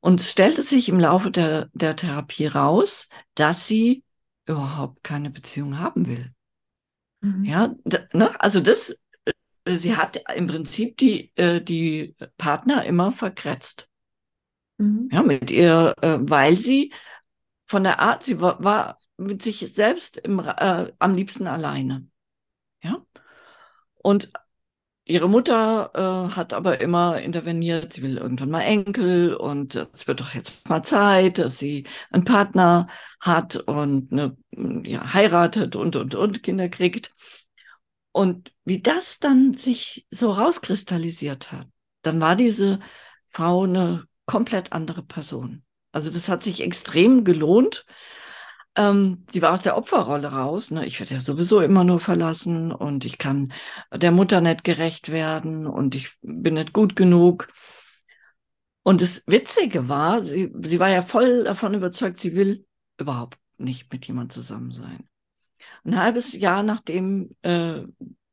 Und 0.00 0.20
stellte 0.20 0.62
sich 0.62 0.88
im 0.88 0.98
Laufe 0.98 1.30
der, 1.30 1.70
der 1.72 1.94
Therapie 1.94 2.46
raus, 2.46 3.08
dass 3.34 3.68
sie 3.68 4.02
überhaupt 4.46 5.04
keine 5.04 5.30
Beziehung 5.30 5.78
haben 5.78 6.06
will. 6.06 6.32
Mhm. 7.20 7.44
Ja, 7.44 7.74
ne? 8.12 8.40
also 8.40 8.60
das, 8.60 8.98
äh, 9.24 9.32
sie 9.74 9.96
hat 9.96 10.20
im 10.34 10.48
Prinzip 10.48 10.96
die, 10.96 11.32
äh, 11.36 11.60
die 11.60 12.16
Partner 12.36 12.84
immer 12.84 13.12
verkretzt. 13.12 13.88
Mhm. 14.78 15.08
Ja, 15.12 15.22
mit 15.22 15.50
ihr, 15.50 15.94
äh, 16.00 16.18
weil 16.20 16.56
sie 16.56 16.92
von 17.66 17.84
der 17.84 18.00
Art, 18.00 18.22
sie 18.22 18.40
war, 18.40 18.62
war 18.62 18.98
mit 19.16 19.42
sich 19.42 19.60
selbst 19.72 20.18
im, 20.18 20.38
äh, 20.40 20.92
am 20.98 21.14
liebsten 21.14 21.46
alleine. 21.46 22.06
Ja. 22.82 23.04
Und 23.94 24.32
ihre 25.04 25.28
Mutter 25.28 25.90
äh, 25.94 26.34
hat 26.34 26.52
aber 26.52 26.80
immer 26.80 27.20
interveniert, 27.20 27.92
sie 27.92 28.02
will 28.02 28.18
irgendwann 28.18 28.50
mal 28.50 28.60
Enkel 28.62 29.34
und 29.34 29.74
es 29.74 30.06
wird 30.06 30.20
doch 30.20 30.34
jetzt 30.34 30.68
mal 30.68 30.82
Zeit, 30.82 31.38
dass 31.38 31.58
sie 31.58 31.86
einen 32.10 32.24
Partner 32.24 32.88
hat 33.20 33.56
und 33.56 34.12
eine, 34.12 34.36
ja, 34.84 35.12
heiratet 35.12 35.76
und, 35.76 35.96
und, 35.96 36.14
und 36.14 36.42
Kinder 36.42 36.68
kriegt. 36.68 37.12
Und 38.12 38.52
wie 38.64 38.82
das 38.82 39.18
dann 39.18 39.54
sich 39.54 40.06
so 40.10 40.30
rauskristallisiert 40.30 41.50
hat, 41.50 41.66
dann 42.02 42.20
war 42.20 42.36
diese 42.36 42.80
Frau 43.30 43.64
eine 43.64 44.06
komplett 44.26 44.72
andere 44.72 45.02
Person. 45.02 45.62
Also 45.92 46.10
das 46.10 46.28
hat 46.28 46.42
sich 46.42 46.62
extrem 46.62 47.24
gelohnt. 47.24 47.84
Ähm, 48.76 49.26
sie 49.30 49.42
war 49.42 49.52
aus 49.52 49.62
der 49.62 49.76
Opferrolle 49.76 50.28
raus. 50.28 50.70
Ne? 50.70 50.86
Ich 50.86 50.98
werde 51.00 51.14
ja 51.14 51.20
sowieso 51.20 51.60
immer 51.60 51.84
nur 51.84 52.00
verlassen 52.00 52.72
und 52.72 53.04
ich 53.04 53.18
kann 53.18 53.52
der 53.94 54.12
Mutter 54.12 54.40
nicht 54.40 54.64
gerecht 54.64 55.12
werden 55.12 55.66
und 55.66 55.94
ich 55.94 56.16
bin 56.22 56.54
nicht 56.54 56.72
gut 56.72 56.96
genug. 56.96 57.48
Und 58.82 59.00
das 59.00 59.22
Witzige 59.26 59.88
war, 59.88 60.22
sie, 60.22 60.52
sie 60.62 60.80
war 60.80 60.88
ja 60.88 61.02
voll 61.02 61.44
davon 61.44 61.74
überzeugt, 61.74 62.18
sie 62.18 62.34
will 62.34 62.66
überhaupt 62.98 63.38
nicht 63.58 63.92
mit 63.92 64.06
jemand 64.06 64.32
zusammen 64.32 64.72
sein. 64.72 65.08
Ein 65.84 65.98
halbes 65.98 66.32
Jahr 66.32 66.62
nachdem 66.62 67.36
äh, 67.42 67.82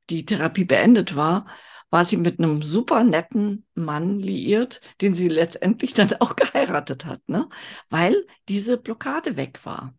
die 0.10 0.26
Therapie 0.26 0.66
beendet 0.66 1.16
war, 1.16 1.46
war 1.90 2.06
sie 2.06 2.18
mit 2.18 2.40
einem 2.40 2.62
super 2.62 3.04
netten 3.04 3.66
Mann 3.74 4.20
liiert, 4.20 4.82
den 5.02 5.14
sie 5.16 5.28
letztendlich 5.28 5.94
dann 5.94 6.14
auch 6.20 6.36
geheiratet 6.36 7.06
hat, 7.06 7.28
ne? 7.28 7.50
Weil 7.90 8.26
diese 8.48 8.78
Blockade 8.78 9.38
weg 9.38 9.66
war. 9.66 9.96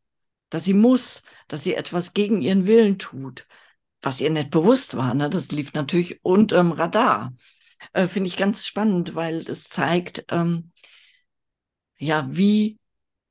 Dass 0.50 0.64
sie 0.64 0.74
muss, 0.74 1.22
dass 1.48 1.62
sie 1.64 1.74
etwas 1.74 2.12
gegen 2.12 2.42
ihren 2.42 2.66
Willen 2.66 2.98
tut, 2.98 3.46
was 4.02 4.20
ihr 4.20 4.30
nicht 4.30 4.50
bewusst 4.50 4.96
war. 4.96 5.14
Ne? 5.14 5.30
Das 5.30 5.50
lief 5.52 5.74
natürlich 5.74 6.24
unterm 6.24 6.72
Radar. 6.72 7.34
Äh, 7.92 8.08
Finde 8.08 8.28
ich 8.28 8.36
ganz 8.36 8.66
spannend, 8.66 9.14
weil 9.14 9.44
das 9.44 9.64
zeigt, 9.64 10.24
ähm, 10.30 10.72
ja, 11.98 12.26
wie 12.30 12.78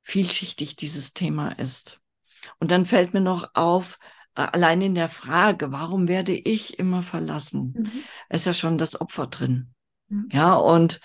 vielschichtig 0.00 0.76
dieses 0.76 1.12
Thema 1.12 1.52
ist. 1.52 2.00
Und 2.58 2.70
dann 2.70 2.86
fällt 2.86 3.12
mir 3.14 3.20
noch 3.20 3.50
auf, 3.54 3.98
allein 4.46 4.80
in 4.80 4.94
der 4.94 5.08
Frage, 5.08 5.72
warum 5.72 6.08
werde 6.08 6.32
ich 6.32 6.78
immer 6.78 7.02
verlassen, 7.02 7.74
mhm. 7.76 7.92
ist 8.28 8.46
ja 8.46 8.54
schon 8.54 8.78
das 8.78 9.00
Opfer 9.00 9.26
drin. 9.26 9.74
Mhm. 10.08 10.28
Ja, 10.32 10.54
und 10.54 11.00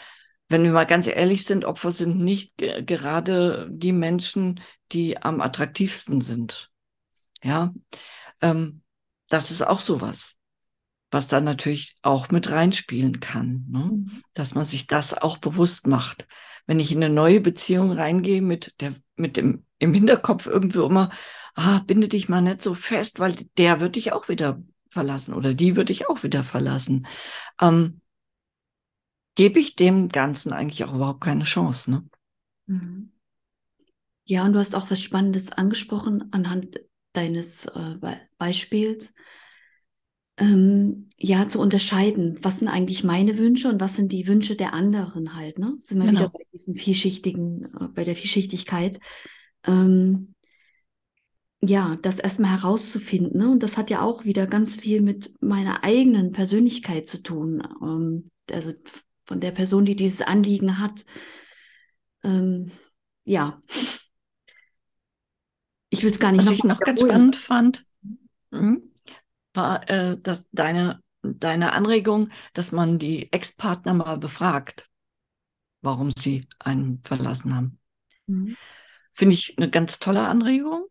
wenn 0.48 0.64
wir 0.64 0.72
mal 0.72 0.86
ganz 0.86 1.08
ehrlich 1.08 1.46
sind, 1.46 1.66
Opfer 1.66 1.92
sind 1.92 2.20
nicht 2.20 2.58
gerade 2.58 3.68
die 3.72 3.94
Menschen, 3.94 4.62
die 4.92 5.22
am 5.22 5.42
attraktivsten 5.42 6.22
sind. 6.22 6.70
Ja, 7.44 7.74
ähm, 8.42 8.82
das 9.30 9.52
ist 9.52 9.66
auch 9.66 9.80
sowas, 9.80 10.38
was 11.12 11.28
da 11.28 11.42
natürlich 11.42 11.98
auch 12.02 12.30
mit 12.30 12.52
reinspielen 12.52 13.20
kann, 13.20 13.66
ne? 13.70 13.80
Mhm. 13.80 14.24
dass 14.34 14.56
man 14.56 14.66
sich 14.66 14.88
das 14.88 15.14
auch 15.14 15.38
bewusst 15.38 15.88
macht. 15.88 16.28
Wenn 16.68 16.80
ich 16.80 16.92
in 16.92 17.04
eine 17.04 17.14
neue 17.14 17.42
Beziehung 17.42 17.92
reingehe 17.92 18.42
mit 18.42 18.74
der, 18.82 18.96
mit 19.16 19.38
dem 19.38 19.66
im 19.78 19.94
Hinterkopf 19.94 20.48
irgendwo 20.48 20.86
immer, 20.86 21.12
ah, 21.54 21.80
binde 21.86 22.08
dich 22.08 22.30
mal 22.30 22.42
nicht 22.42 22.62
so 22.62 22.74
fest, 22.74 23.20
weil 23.20 23.36
der 23.58 23.80
wird 23.80 23.96
dich 23.96 24.14
auch 24.14 24.30
wieder 24.30 24.62
verlassen 24.90 25.34
oder 25.34 25.54
die 25.54 25.76
würde 25.76 25.92
ich 25.92 26.10
auch 26.10 26.24
wieder 26.24 26.44
verlassen. 26.44 27.08
Ähm, 27.62 28.02
gebe 29.36 29.60
ich 29.60 29.76
dem 29.76 30.10
Ganzen 30.10 30.54
eigentlich 30.54 30.84
auch 30.86 30.94
überhaupt 30.94 31.22
keine 31.22 31.44
Chance. 31.44 31.92
Ne? 31.92 32.06
Mhm. 32.68 33.12
Ja, 34.24 34.46
und 34.46 34.54
du 34.54 34.60
hast 34.60 34.76
auch 34.76 34.90
was 34.90 35.02
Spannendes 35.02 35.52
angesprochen 35.52 36.30
anhand 36.32 36.80
deines 37.14 37.68
äh, 37.68 37.96
Beispiels. 38.38 39.14
Ähm, 40.38 41.05
ja, 41.26 41.48
zu 41.48 41.60
unterscheiden, 41.60 42.38
was 42.42 42.60
sind 42.60 42.68
eigentlich 42.68 43.04
meine 43.04 43.40
Wünsche 43.40 43.68
und 43.68 43.82
was 43.82 43.96
sind 43.96 44.12
die 44.12 44.28
Wünsche 44.28 44.56
der 44.56 44.74
anderen 44.74 45.36
halt, 45.36 45.58
ne? 45.58 45.76
Sind 45.82 45.98
wir 45.98 46.06
genau. 46.06 46.20
wieder 46.20 46.30
bei 46.30 46.46
diesen 46.54 46.76
vielschichtigen, 46.76 47.66
äh, 47.66 47.88
bei 47.88 48.04
der 48.04 48.16
Vielschichtigkeit. 48.16 49.00
Ähm, 49.66 50.36
ja, 51.62 51.98
das 52.04 52.20
erstmal 52.20 52.52
herauszufinden. 52.52 53.40
Ne? 53.40 53.50
Und 53.50 53.64
das 53.64 53.76
hat 53.76 53.90
ja 53.90 54.02
auch 54.02 54.24
wieder 54.24 54.46
ganz 54.46 54.80
viel 54.80 55.02
mit 55.02 55.34
meiner 55.42 55.84
eigenen 55.84 56.32
Persönlichkeit 56.32 57.08
zu 57.10 57.24
tun. 57.24 57.68
Ähm, 57.82 58.30
also 58.52 58.74
von 59.26 59.40
der 59.40 59.52
Person, 59.52 59.84
die 59.86 59.96
dieses 59.96 60.22
Anliegen 60.22 60.78
hat. 60.78 61.06
Ähm, 62.24 62.70
ja. 63.24 63.64
Ich 65.90 66.04
will 66.04 66.12
es 66.12 66.20
gar 66.20 66.32
nicht 66.32 66.42
Was 66.42 66.50
noch 66.50 66.54
ich 66.54 66.64
noch 66.66 66.80
ganz 66.80 67.02
spannend 67.02 67.36
fand, 67.36 67.86
hm, 68.52 68.92
war 69.56 69.90
äh, 69.90 70.20
dass 70.22 70.46
deine, 70.52 71.02
deine 71.34 71.74
Anregung, 71.74 72.30
dass 72.54 72.72
man 72.72 73.00
die 73.00 73.32
Ex-Partner 73.32 73.94
mal 73.94 74.18
befragt, 74.18 74.90
warum 75.82 76.12
sie 76.12 76.48
einen 76.60 77.02
verlassen 77.04 77.56
haben. 77.56 77.80
Mhm. 78.28 78.56
Finde 79.12 79.36
ich 79.36 79.58
eine 79.58 79.70
ganz 79.70 80.00
tolle 80.00 80.28
Anregung. 80.28 80.86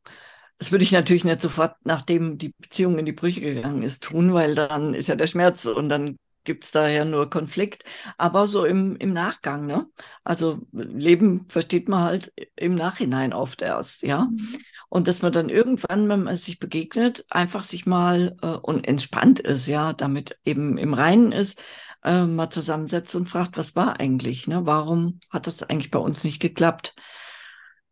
Das 0.58 0.72
würde 0.72 0.84
ich 0.84 0.92
natürlich 0.92 1.24
nicht 1.24 1.40
sofort, 1.40 1.76
nachdem 1.84 2.38
die 2.38 2.54
Beziehung 2.58 2.98
in 2.98 3.04
die 3.04 3.12
Brüche 3.12 3.40
gegangen 3.40 3.82
ist, 3.82 4.04
tun, 4.04 4.32
weil 4.32 4.54
dann 4.54 4.94
ist 4.94 5.08
ja 5.08 5.16
der 5.16 5.26
Schmerz 5.26 5.66
und 5.66 5.88
dann 5.88 6.16
gibt 6.44 6.64
es 6.64 6.70
da 6.70 6.88
ja 6.88 7.04
nur 7.04 7.30
Konflikt. 7.30 7.84
Aber 8.18 8.46
so 8.46 8.64
im, 8.64 8.96
im 8.96 9.12
Nachgang, 9.12 9.66
ne? 9.66 9.86
Also 10.22 10.60
Leben 10.72 11.46
versteht 11.48 11.88
man 11.88 12.02
halt 12.02 12.32
im 12.56 12.74
Nachhinein 12.74 13.32
oft 13.32 13.62
erst, 13.62 14.02
ja. 14.02 14.26
Mhm. 14.26 14.58
Und 14.88 15.08
dass 15.08 15.22
man 15.22 15.32
dann 15.32 15.48
irgendwann, 15.48 16.08
wenn 16.08 16.24
man 16.24 16.36
sich 16.36 16.58
begegnet, 16.58 17.24
einfach 17.30 17.64
sich 17.64 17.86
mal 17.86 18.36
äh, 18.42 18.46
und 18.46 18.86
entspannt 18.86 19.40
ist, 19.40 19.66
ja, 19.66 19.92
damit 19.92 20.38
eben 20.44 20.78
im 20.78 20.94
Reinen 20.94 21.32
ist, 21.32 21.60
äh, 22.04 22.24
mal 22.24 22.50
zusammensetzt 22.50 23.14
und 23.14 23.28
fragt, 23.28 23.56
was 23.58 23.74
war 23.74 23.98
eigentlich, 23.98 24.46
ne? 24.46 24.66
Warum 24.66 25.18
hat 25.30 25.46
das 25.46 25.62
eigentlich 25.62 25.90
bei 25.90 25.98
uns 25.98 26.24
nicht 26.24 26.40
geklappt? 26.40 26.94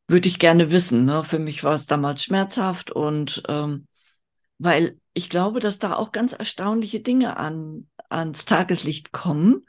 würde 0.09 0.29
ich 0.29 0.39
gerne 0.39 0.71
wissen. 0.71 1.05
Ne? 1.05 1.25
Für 1.25 1.39
mich 1.39 1.65
war 1.65 1.75
es 1.75 1.87
damals 1.87 2.23
schmerzhaft 2.23 2.91
und 2.91 3.43
ähm, 3.49 3.87
weil 4.59 4.99
ich 5.15 5.29
glaube, 5.29 5.61
dass 5.61 5.79
da 5.79 5.95
auch 5.95 6.13
ganz 6.13 6.33
erstaunliche 6.33 7.01
Dinge 7.01 7.37
an, 7.37 7.87
ans 8.09 8.45
Tageslicht 8.45 9.13
kommen, 9.13 9.67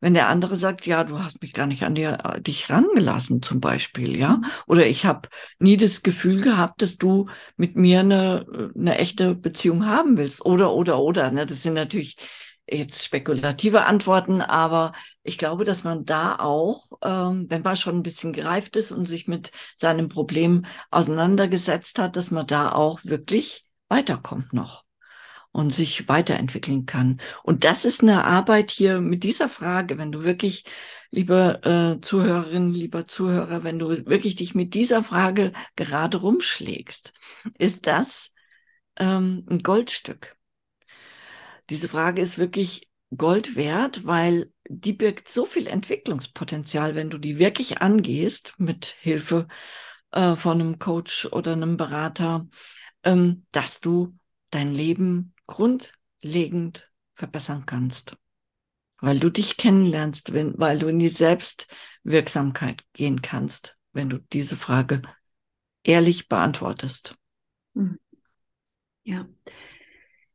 wenn 0.00 0.14
der 0.14 0.28
andere 0.28 0.56
sagt, 0.56 0.84
ja, 0.86 1.04
du 1.04 1.20
hast 1.20 1.40
mich 1.42 1.52
gar 1.52 1.66
nicht 1.66 1.84
an 1.84 1.94
dir, 1.94 2.18
äh, 2.24 2.40
dich 2.40 2.68
rangelassen, 2.68 3.40
zum 3.40 3.60
Beispiel, 3.60 4.16
ja, 4.18 4.38
mhm. 4.38 4.44
oder 4.66 4.86
ich 4.86 5.06
habe 5.06 5.28
nie 5.60 5.76
das 5.76 6.02
Gefühl 6.02 6.42
gehabt, 6.42 6.82
dass 6.82 6.96
du 6.96 7.28
mit 7.56 7.76
mir 7.76 8.00
eine, 8.00 8.72
eine 8.76 8.98
echte 8.98 9.34
Beziehung 9.36 9.86
haben 9.86 10.16
willst, 10.16 10.44
oder, 10.44 10.74
oder, 10.74 10.98
oder, 10.98 11.30
ne, 11.30 11.46
das 11.46 11.62
sind 11.62 11.74
natürlich 11.74 12.16
jetzt 12.68 13.04
spekulative 13.04 13.84
Antworten, 13.84 14.40
aber 14.40 14.92
ich 15.22 15.38
glaube, 15.38 15.64
dass 15.64 15.84
man 15.84 16.04
da 16.04 16.36
auch, 16.36 16.84
ähm, 17.02 17.46
wenn 17.48 17.62
man 17.62 17.76
schon 17.76 17.96
ein 17.96 18.02
bisschen 18.02 18.32
gereift 18.32 18.76
ist 18.76 18.92
und 18.92 19.04
sich 19.04 19.28
mit 19.28 19.52
seinem 19.76 20.08
Problem 20.08 20.64
auseinandergesetzt 20.90 21.98
hat, 21.98 22.16
dass 22.16 22.30
man 22.30 22.46
da 22.46 22.72
auch 22.72 23.00
wirklich 23.04 23.64
weiterkommt 23.88 24.52
noch 24.52 24.81
und 25.52 25.72
sich 25.72 26.08
weiterentwickeln 26.08 26.86
kann. 26.86 27.20
Und 27.42 27.64
das 27.64 27.84
ist 27.84 28.02
eine 28.02 28.24
Arbeit 28.24 28.70
hier 28.70 29.00
mit 29.00 29.22
dieser 29.22 29.48
Frage, 29.48 29.98
wenn 29.98 30.10
du 30.10 30.24
wirklich, 30.24 30.64
liebe 31.10 31.60
äh, 31.62 32.00
Zuhörerin, 32.00 32.72
lieber 32.72 33.06
Zuhörer, 33.06 33.62
wenn 33.62 33.78
du 33.78 33.88
wirklich 34.06 34.34
dich 34.36 34.54
mit 34.54 34.74
dieser 34.74 35.02
Frage 35.02 35.52
gerade 35.76 36.18
rumschlägst, 36.18 37.12
ist 37.58 37.86
das 37.86 38.32
ähm, 38.96 39.46
ein 39.48 39.58
Goldstück. 39.58 40.36
Diese 41.70 41.88
Frage 41.88 42.22
ist 42.22 42.38
wirklich 42.38 42.90
Gold 43.16 43.56
wert, 43.56 44.06
weil 44.06 44.52
die 44.68 44.94
birgt 44.94 45.30
so 45.30 45.44
viel 45.44 45.66
Entwicklungspotenzial, 45.66 46.94
wenn 46.94 47.10
du 47.10 47.18
die 47.18 47.38
wirklich 47.38 47.82
angehst 47.82 48.54
mit 48.56 48.86
Hilfe 49.00 49.48
äh, 50.12 50.34
von 50.34 50.60
einem 50.60 50.78
Coach 50.78 51.26
oder 51.26 51.52
einem 51.52 51.76
Berater, 51.76 52.48
ähm, 53.04 53.44
dass 53.52 53.80
du 53.80 54.16
dein 54.50 54.72
Leben 54.72 55.31
grundlegend 55.46 56.90
verbessern 57.14 57.66
kannst. 57.66 58.16
Weil 58.98 59.18
du 59.18 59.30
dich 59.30 59.56
kennenlernst, 59.56 60.32
wenn, 60.32 60.54
weil 60.58 60.78
du 60.78 60.86
in 60.86 60.98
die 60.98 61.08
Selbstwirksamkeit 61.08 62.84
gehen 62.92 63.20
kannst, 63.20 63.78
wenn 63.92 64.08
du 64.08 64.18
diese 64.32 64.56
Frage 64.56 65.02
ehrlich 65.82 66.28
beantwortest. 66.28 67.16
Hm. 67.74 67.98
Ja. 69.04 69.26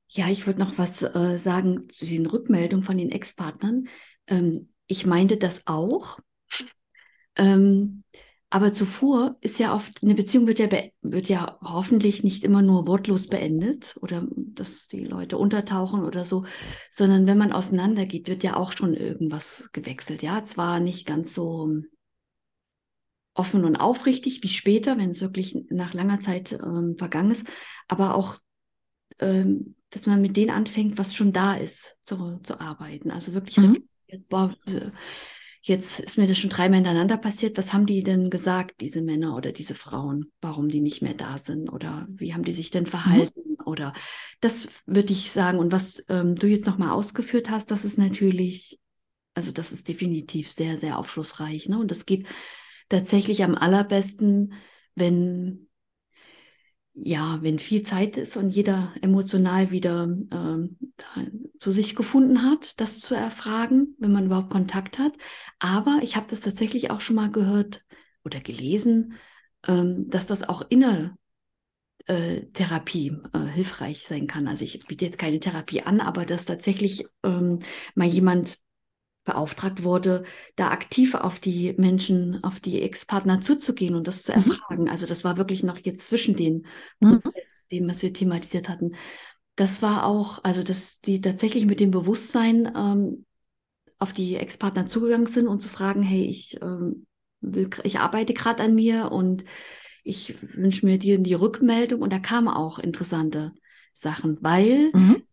Ja, 0.09 0.29
ich 0.29 0.47
wollte 0.47 0.59
noch 0.59 0.77
was 0.77 1.01
äh, 1.01 1.37
sagen 1.37 1.89
zu 1.89 2.05
den 2.05 2.25
Rückmeldungen 2.25 2.83
von 2.83 2.97
den 2.97 3.11
Ex-Partnern. 3.11 3.87
Ähm, 4.27 4.73
ich 4.87 5.05
meinte 5.05 5.37
das 5.37 5.67
auch. 5.67 6.19
Ähm, 7.39 7.96
aber 8.49 8.71
zuvor 8.71 9.35
ist 9.41 9.59
ja 9.59 9.75
oft, 9.75 10.01
eine 10.01 10.15
Beziehung 10.15 10.47
wird 10.47 10.59
ja, 10.59 10.69
wird 11.01 11.27
ja 11.27 11.59
hoffentlich 11.61 12.23
nicht 12.23 12.45
immer 12.45 12.61
nur 12.61 12.87
wortlos 12.87 13.27
beendet 13.27 13.97
oder 14.01 14.25
dass 14.35 14.87
die 14.87 15.03
Leute 15.03 15.37
untertauchen 15.37 16.05
oder 16.05 16.23
so, 16.23 16.45
sondern 16.89 17.27
wenn 17.27 17.37
man 17.37 17.51
auseinandergeht, 17.51 18.29
wird 18.29 18.43
ja 18.43 18.55
auch 18.55 18.71
schon 18.71 18.93
irgendwas 18.93 19.67
gewechselt. 19.73 20.21
Ja, 20.21 20.45
zwar 20.45 20.79
nicht 20.79 21.05
ganz 21.05 21.33
so 21.33 21.81
offen 23.33 23.65
und 23.65 23.75
aufrichtig 23.75 24.41
wie 24.43 24.49
später, 24.49 24.97
wenn 24.97 25.09
es 25.09 25.21
wirklich 25.21 25.55
nach 25.69 25.93
langer 25.93 26.19
Zeit 26.19 26.53
ähm, 26.53 26.95
vergangen 26.97 27.31
ist, 27.31 27.47
aber 27.89 28.15
auch, 28.15 28.37
ähm, 29.19 29.75
dass 29.89 30.05
man 30.05 30.21
mit 30.21 30.37
denen 30.37 30.51
anfängt, 30.51 30.97
was 30.97 31.13
schon 31.13 31.33
da 31.33 31.55
ist, 31.55 31.97
zu, 32.01 32.39
zu 32.43 32.61
arbeiten. 32.61 33.11
Also 33.11 33.33
wirklich 33.33 33.57
mhm. 33.57 33.89
boah, 34.29 34.55
Jetzt 35.67 35.99
ist 35.99 36.17
mir 36.17 36.27
das 36.27 36.37
schon 36.37 36.49
dreimal 36.49 36.77
hintereinander 36.77 37.17
passiert. 37.17 37.57
Was 37.57 37.73
haben 37.73 37.85
die 37.85 38.01
denn 38.01 38.29
gesagt, 38.29 38.79
diese 38.79 39.01
Männer 39.01 39.35
oder 39.35 39.51
diese 39.51 39.73
Frauen, 39.73 40.31
warum 40.39 40.69
die 40.69 40.79
nicht 40.79 41.01
mehr 41.01 41.13
da 41.13 41.37
sind? 41.37 41.69
Oder 41.69 42.07
wie 42.09 42.33
haben 42.33 42.45
die 42.45 42.53
sich 42.53 42.71
denn 42.71 42.85
mhm. 42.85 42.87
verhalten? 42.87 43.41
Mhm. 43.45 43.65
Oder 43.65 43.91
das 44.39 44.69
würde 44.85 45.11
ich 45.11 45.29
sagen. 45.29 45.59
Und 45.59 45.73
was 45.73 46.05
ähm, 46.07 46.35
du 46.35 46.47
jetzt 46.47 46.65
nochmal 46.67 46.91
ausgeführt 46.91 47.49
hast, 47.49 47.69
das 47.69 47.83
ist 47.83 47.97
natürlich, 47.97 48.79
also 49.33 49.51
das 49.51 49.73
ist 49.73 49.89
definitiv 49.89 50.49
sehr, 50.49 50.77
sehr 50.77 50.97
aufschlussreich. 50.97 51.67
Ne? 51.67 51.77
Und 51.77 51.91
das 51.91 52.05
geht 52.05 52.27
tatsächlich 52.87 53.43
am 53.43 53.53
allerbesten, 53.53 54.53
wenn 54.95 55.66
ja, 56.99 57.39
wenn 57.41 57.59
viel 57.59 57.83
Zeit 57.83 58.17
ist 58.17 58.37
und 58.37 58.49
jeder 58.49 58.93
emotional 59.01 59.69
wieder 59.69 60.03
ähm, 60.05 60.77
zu 61.59 61.71
sich 61.71 61.95
gefunden 61.95 62.41
hat, 62.41 62.79
das 62.79 62.99
zu 62.99 63.13
erfragen, 63.13 63.95
wenn 63.99 64.11
man 64.11 64.25
überhaupt 64.25 64.49
Kontakt 64.49 64.97
hat. 64.97 65.13
Aber 65.59 65.99
ich 66.01 66.15
habe 66.15 66.25
das 66.29 66.41
tatsächlich 66.41 66.89
auch 66.89 67.01
schon 67.01 67.15
mal 67.15 67.29
gehört 67.29 67.85
oder 68.25 68.39
gelesen, 68.39 69.13
ähm, 69.67 70.09
dass 70.09 70.25
das 70.25 70.49
auch 70.49 70.63
inner 70.69 71.15
äh, 72.07 72.41
Therapie 72.53 73.15
äh, 73.33 73.39
hilfreich 73.53 74.01
sein 74.01 74.25
kann. 74.25 74.47
Also 74.47 74.65
ich 74.65 74.85
biete 74.87 75.05
jetzt 75.05 75.19
keine 75.19 75.39
Therapie 75.39 75.83
an, 75.83 75.99
aber 75.99 76.25
dass 76.25 76.45
tatsächlich 76.45 77.05
ähm, 77.23 77.59
mal 77.93 78.07
jemand 78.07 78.57
beauftragt 79.27 79.83
wurde, 79.83 80.23
da 80.55 80.69
aktiv 80.69 81.13
auf 81.13 81.39
die 81.39 81.73
Menschen, 81.77 82.43
auf 82.43 82.59
die 82.61 82.81
Ex-Partner 82.81 83.41
zuzugehen 83.41 83.93
und 83.93 84.07
das 84.07 84.23
zu 84.23 84.31
mhm. 84.31 84.37
erfragen. 84.37 84.89
Also 84.89 85.05
das 85.05 85.23
war 85.23 85.37
wirklich 85.37 85.63
noch 85.63 85.77
jetzt 85.77 86.07
zwischen 86.07 86.35
den 86.35 86.65
mhm. 87.01 87.19
Prozessen, 87.19 87.89
was 87.89 88.01
wir 88.01 88.13
thematisiert 88.13 88.69
hatten. 88.69 88.95
Das 89.57 89.81
war 89.81 90.05
auch, 90.05 90.43
also 90.43 90.63
dass 90.63 91.01
die 91.01 91.19
tatsächlich 91.19 91.65
mit 91.65 91.81
dem 91.81 91.91
Bewusstsein 91.91 92.71
ähm, 92.75 93.25
auf 93.99 94.13
die 94.13 94.37
Ex-Partner 94.37 94.85
zugegangen 94.85 95.27
sind 95.27 95.47
und 95.47 95.61
zu 95.61 95.67
fragen, 95.67 96.03
hey, 96.03 96.23
ich, 96.23 96.61
ähm, 96.61 97.05
will, 97.41 97.69
ich 97.83 97.99
arbeite 97.99 98.33
gerade 98.33 98.63
an 98.63 98.75
mir 98.75 99.11
und 99.11 99.43
ich 100.03 100.35
wünsche 100.55 100.85
mir 100.85 100.97
dir 100.97 101.19
die 101.19 101.33
Rückmeldung 101.33 102.01
und 102.01 102.13
da 102.13 102.19
kamen 102.19 102.47
auch 102.47 102.79
interessante 102.79 103.51
Sachen, 103.91 104.37
weil 104.41 104.91
mhm 104.93 105.23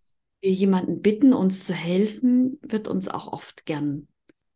wir 0.44 0.52
jemanden 0.52 1.00
bitten, 1.00 1.33
uns 1.33 1.64
zu 1.64 1.72
helfen, 1.72 2.59
wird 2.61 2.87
uns 2.87 3.09
auch 3.09 3.33
oft 3.33 3.64
gern 3.64 4.09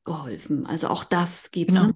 geholfen. 0.05 0.67
Also 0.67 0.89
auch 0.89 1.03
das 1.03 1.51
gibt 1.51 1.71
es. 1.71 1.77
Genau. 1.77 1.89
Ne? 1.89 1.95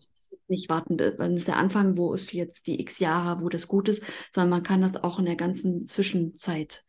Nicht 0.48 0.70
warten, 0.70 0.98
wann 1.18 1.36
ist 1.36 1.46
der 1.46 1.58
Anfang, 1.58 1.96
wo 1.98 2.14
ist 2.14 2.32
jetzt 2.32 2.66
die 2.66 2.80
x 2.80 2.98
Jahre, 2.98 3.42
wo 3.42 3.50
das 3.50 3.68
gut 3.68 3.88
ist, 3.88 4.02
sondern 4.32 4.50
man 4.50 4.62
kann 4.62 4.80
das 4.80 5.02
auch 5.02 5.18
in 5.18 5.26
der 5.26 5.36
ganzen 5.36 5.84
Zwischenzeit 5.84 6.84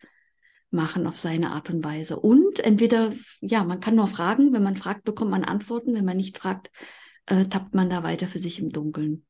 machen 0.70 1.06
auf 1.06 1.18
seine 1.18 1.52
Art 1.52 1.70
und 1.70 1.84
Weise. 1.84 2.20
Und 2.20 2.60
entweder, 2.60 3.14
ja, 3.42 3.66
man 3.66 3.82
kann 3.82 3.96
nur 3.96 4.08
fragen, 4.08 4.54
wenn 4.54 4.64
man 4.64 4.78
fragt, 4.78 5.04
bekommt 5.04 5.32
man 5.32 5.44
Antworten, 5.44 5.94
wenn 5.96 6.06
man 6.06 6.18
nicht 6.18 6.38
fragt, 6.38 6.72
äh, 7.26 7.46
tappt 7.46 7.76
man 7.76 7.90
da 7.90 8.04
weiter 8.04 8.28
für 8.28 8.40
sich 8.40 8.60
im 8.60 8.70
Dunkeln. 8.70 9.26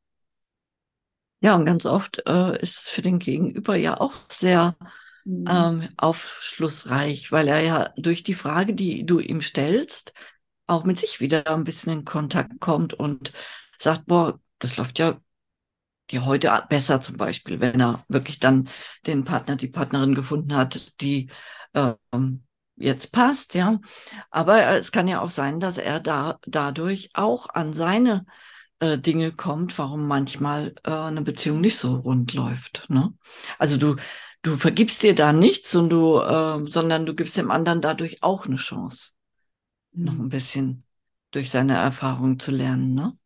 Ja, 1.42 1.56
und 1.56 1.66
ganz 1.66 1.88
oft 1.88 2.22
äh, 2.28 2.60
ist 2.62 2.90
für 2.90 3.02
den 3.02 3.18
Gegenüber 3.18 3.76
ja 3.76 4.00
auch 4.00 4.14
sehr 4.30 4.78
mhm. 5.26 5.46
ähm, 5.50 5.90
aufschlussreich, 5.98 7.32
weil 7.32 7.48
er 7.48 7.62
ja 7.62 7.94
durch 7.98 8.24
die 8.24 8.34
Frage, 8.34 8.74
die 8.74 9.06
du 9.06 9.20
ihm 9.20 9.42
stellst, 9.42 10.14
auch 10.68 10.84
mit 10.84 11.00
sich 11.00 11.20
wieder 11.20 11.48
ein 11.50 11.64
bisschen 11.64 11.94
in 11.94 12.06
Kontakt 12.06 12.60
kommt 12.60 12.94
und 12.94 13.34
sagt, 13.78 14.06
boah, 14.06 14.40
das 14.60 14.78
läuft 14.78 15.00
ja 15.00 15.20
dir 16.10 16.26
heute 16.26 16.52
besser 16.70 17.02
zum 17.02 17.18
Beispiel, 17.18 17.60
wenn 17.60 17.82
er 17.82 18.04
wirklich 18.08 18.40
dann 18.40 18.70
den 19.08 19.24
Partner, 19.24 19.56
die 19.56 19.68
Partnerin 19.68 20.16
gefunden 20.16 20.56
hat, 20.56 21.02
die 21.02 21.30
ähm, 21.74 22.44
jetzt 22.76 23.12
passt, 23.12 23.56
ja. 23.56 23.80
Aber 24.30 24.68
es 24.70 24.92
kann 24.92 25.08
ja 25.08 25.22
auch 25.22 25.30
sein, 25.30 25.60
dass 25.60 25.78
er 25.78 26.00
da 26.00 26.40
dadurch 26.46 27.10
auch 27.14 27.50
an 27.50 27.74
seine 27.74 28.26
äh, 28.80 28.98
Dinge 28.98 29.32
kommt, 29.32 29.78
warum 29.78 30.08
manchmal 30.08 30.76
äh, 30.84 30.92
eine 30.92 31.22
Beziehung 31.22 31.62
nicht 31.62 31.78
so 31.78 31.96
rund 31.96 32.34
läuft. 32.34 32.90
Ne? 32.90 33.14
Also 33.58 33.78
du, 33.78 33.96
du 34.44 34.56
vergibst 34.56 35.02
dir 35.02 35.16
da 35.16 35.34
nichts 35.34 35.74
und 35.76 35.90
du, 35.90 36.20
äh, 36.20 36.66
sondern 36.70 37.06
du 37.06 37.16
gibst 37.16 37.36
dem 37.38 37.50
anderen 37.50 37.82
dadurch 37.82 38.22
auch 38.22 38.46
eine 38.46 38.58
Chance, 38.58 39.12
mhm. 39.94 40.06
noch 40.06 40.14
ein 40.14 40.30
bisschen 40.30 40.84
durch 41.32 41.50
seine 41.50 41.74
Erfahrung 41.74 42.38
zu 42.40 42.52
lernen, 42.52 42.94
ne? 42.94 43.18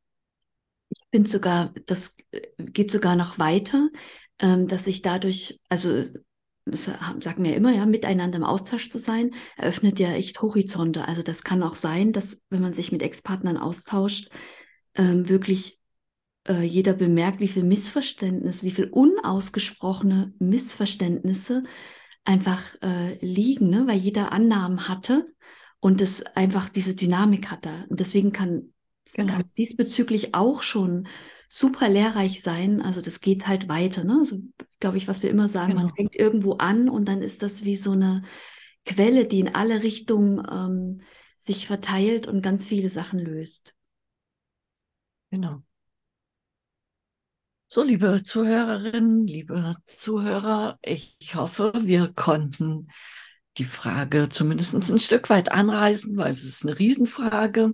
Ich 0.89 1.03
finde 1.11 1.29
sogar, 1.29 1.73
das 1.85 2.15
äh, 2.31 2.41
geht 2.57 2.91
sogar 2.91 3.17
noch 3.17 3.37
weiter, 3.39 3.89
ähm, 4.39 4.69
dass 4.69 4.87
ich 4.87 5.01
dadurch, 5.01 5.59
also 5.67 6.05
das 6.65 6.85
sagen 6.85 7.43
wir 7.43 7.55
immer, 7.55 7.73
ja, 7.73 7.85
miteinander 7.85 8.37
im 8.37 8.43
Austausch 8.43 8.89
zu 8.89 8.97
sein, 8.97 9.31
eröffnet 9.55 9.99
ja 9.99 10.11
echt 10.11 10.41
Horizonte. 10.41 11.07
Also 11.07 11.23
das 11.23 11.43
kann 11.43 11.63
auch 11.63 11.75
sein, 11.75 12.11
dass 12.11 12.41
wenn 12.49 12.61
man 12.61 12.73
sich 12.73 12.91
mit 12.91 13.01
Ex-Partnern 13.01 13.57
austauscht, 13.57 14.29
ähm, 14.95 15.29
wirklich 15.29 15.79
äh, 16.47 16.63
jeder 16.63 16.93
bemerkt, 16.93 17.39
wie 17.39 17.47
viel 17.47 17.63
Missverständnis, 17.63 18.63
wie 18.63 18.71
viel 18.71 18.85
unausgesprochene 18.85 20.33
Missverständnisse 20.39 21.63
einfach 22.23 22.61
äh, 22.81 23.17
liegen, 23.25 23.69
ne? 23.69 23.87
weil 23.87 23.97
jeder 23.97 24.31
Annahmen 24.31 24.87
hatte 24.87 25.27
und 25.79 26.01
es 26.01 26.25
einfach 26.25 26.69
diese 26.69 26.95
Dynamik 26.95 27.51
hatte. 27.51 27.85
Und 27.89 27.99
deswegen 27.99 28.31
kann 28.31 28.73
genau. 29.13 29.39
es 29.39 29.53
diesbezüglich 29.53 30.33
auch 30.33 30.61
schon 30.63 31.07
super 31.49 31.87
lehrreich 31.87 32.41
sein. 32.41 32.81
Also 32.81 33.01
das 33.01 33.21
geht 33.21 33.47
halt 33.47 33.69
weiter. 33.69 34.03
Ne? 34.03 34.17
Also 34.19 34.39
glaube 34.79 34.97
ich, 34.97 35.07
was 35.07 35.23
wir 35.23 35.29
immer 35.29 35.47
sagen, 35.47 35.73
genau. 35.73 35.83
man 35.83 35.95
fängt 35.95 36.15
irgendwo 36.15 36.53
an 36.53 36.89
und 36.89 37.05
dann 37.05 37.21
ist 37.21 37.43
das 37.43 37.63
wie 37.63 37.77
so 37.77 37.91
eine 37.91 38.23
Quelle, 38.85 39.25
die 39.25 39.39
in 39.39 39.55
alle 39.55 39.83
Richtungen 39.83 40.41
ähm, 40.49 41.01
sich 41.37 41.67
verteilt 41.67 42.27
und 42.27 42.41
ganz 42.41 42.67
viele 42.67 42.89
Sachen 42.89 43.19
löst. 43.19 43.73
Genau. 45.29 45.61
So, 47.69 47.83
liebe 47.83 48.23
Zuhörerinnen, 48.23 49.27
liebe 49.27 49.75
Zuhörer, 49.87 50.79
ich 50.81 51.17
hoffe, 51.35 51.73
wir 51.75 52.13
konnten 52.13 52.87
die 53.57 53.65
Frage 53.65 54.29
zumindest 54.29 54.73
ein 54.73 54.99
Stück 54.99 55.29
weit 55.29 55.51
anreißen, 55.51 56.15
weil 56.17 56.31
es 56.31 56.43
ist 56.43 56.63
eine 56.63 56.79
Riesenfrage. 56.79 57.73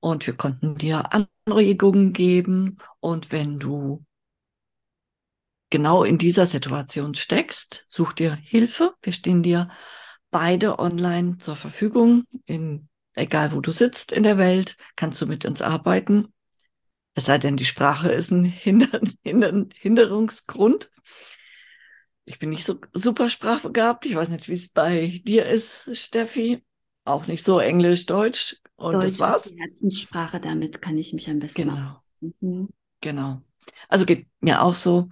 und 0.00 0.26
wir 0.26 0.34
konnten 0.34 0.76
dir 0.76 1.10
Anregungen 1.46 2.12
geben. 2.12 2.78
Und 3.00 3.32
wenn 3.32 3.58
du 3.58 4.04
genau 5.70 6.04
in 6.04 6.18
dieser 6.18 6.46
Situation 6.46 7.14
steckst, 7.14 7.86
such 7.88 8.14
dir 8.14 8.34
Hilfe. 8.34 8.94
Wir 9.02 9.12
stehen 9.12 9.42
dir 9.42 9.70
beide 10.30 10.78
online 10.78 11.38
zur 11.38 11.56
Verfügung. 11.56 12.24
In, 12.46 12.88
egal 13.14 13.52
wo 13.52 13.60
du 13.60 13.70
sitzt 13.70 14.12
in 14.12 14.22
der 14.24 14.38
Welt, 14.38 14.76
kannst 14.96 15.20
du 15.22 15.26
mit 15.26 15.44
uns 15.44 15.62
arbeiten. 15.62 16.32
Es 17.14 17.24
sei 17.26 17.38
denn, 17.38 17.56
die 17.56 17.64
Sprache 17.64 18.10
ist 18.10 18.30
ein 18.30 18.44
Hinder 18.44 19.00
Hinder 19.24 19.66
Hinderungsgrund. 19.74 20.90
Ich 22.24 22.38
bin 22.38 22.50
nicht 22.50 22.64
so 22.64 22.78
super 22.92 23.28
sprachbegabt. 23.28 24.06
Ich 24.06 24.14
weiß 24.14 24.28
nicht, 24.28 24.48
wie 24.48 24.52
es 24.52 24.68
bei 24.68 25.20
dir 25.24 25.46
ist, 25.46 25.96
Steffi. 25.96 26.64
Auch 27.04 27.26
nicht 27.26 27.44
so 27.44 27.58
Englisch, 27.58 28.06
Deutsch. 28.06 28.56
Und 28.76 28.94
Deutsch 28.94 29.04
das 29.04 29.18
war's. 29.18 29.42
die 29.42 29.58
Herzenssprache, 29.58 30.38
damit 30.38 30.80
kann 30.80 30.96
ich 30.96 31.12
mich 31.12 31.28
am 31.28 31.40
besten 31.40 31.62
Genau. 31.62 32.02
Mhm. 32.40 32.68
Genau. 33.00 33.42
Also 33.88 34.06
geht 34.06 34.28
mir 34.40 34.62
auch 34.62 34.74
so. 34.74 35.08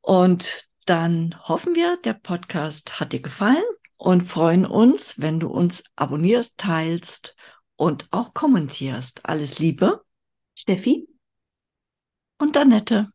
Und 0.00 0.68
dann 0.84 1.34
hoffen 1.48 1.74
wir, 1.74 1.96
der 2.04 2.14
Podcast 2.14 3.00
hat 3.00 3.12
dir 3.12 3.20
gefallen 3.20 3.64
und 3.96 4.22
freuen 4.22 4.66
uns, 4.66 5.20
wenn 5.20 5.40
du 5.40 5.48
uns 5.48 5.84
abonnierst, 5.96 6.58
teilst 6.58 7.36
und 7.76 8.08
auch 8.10 8.34
kommentierst. 8.34 9.26
Alles 9.26 9.58
Liebe 9.58 10.01
Steffi? 10.54 11.06
und 12.42 12.56
Annette. 12.56 13.12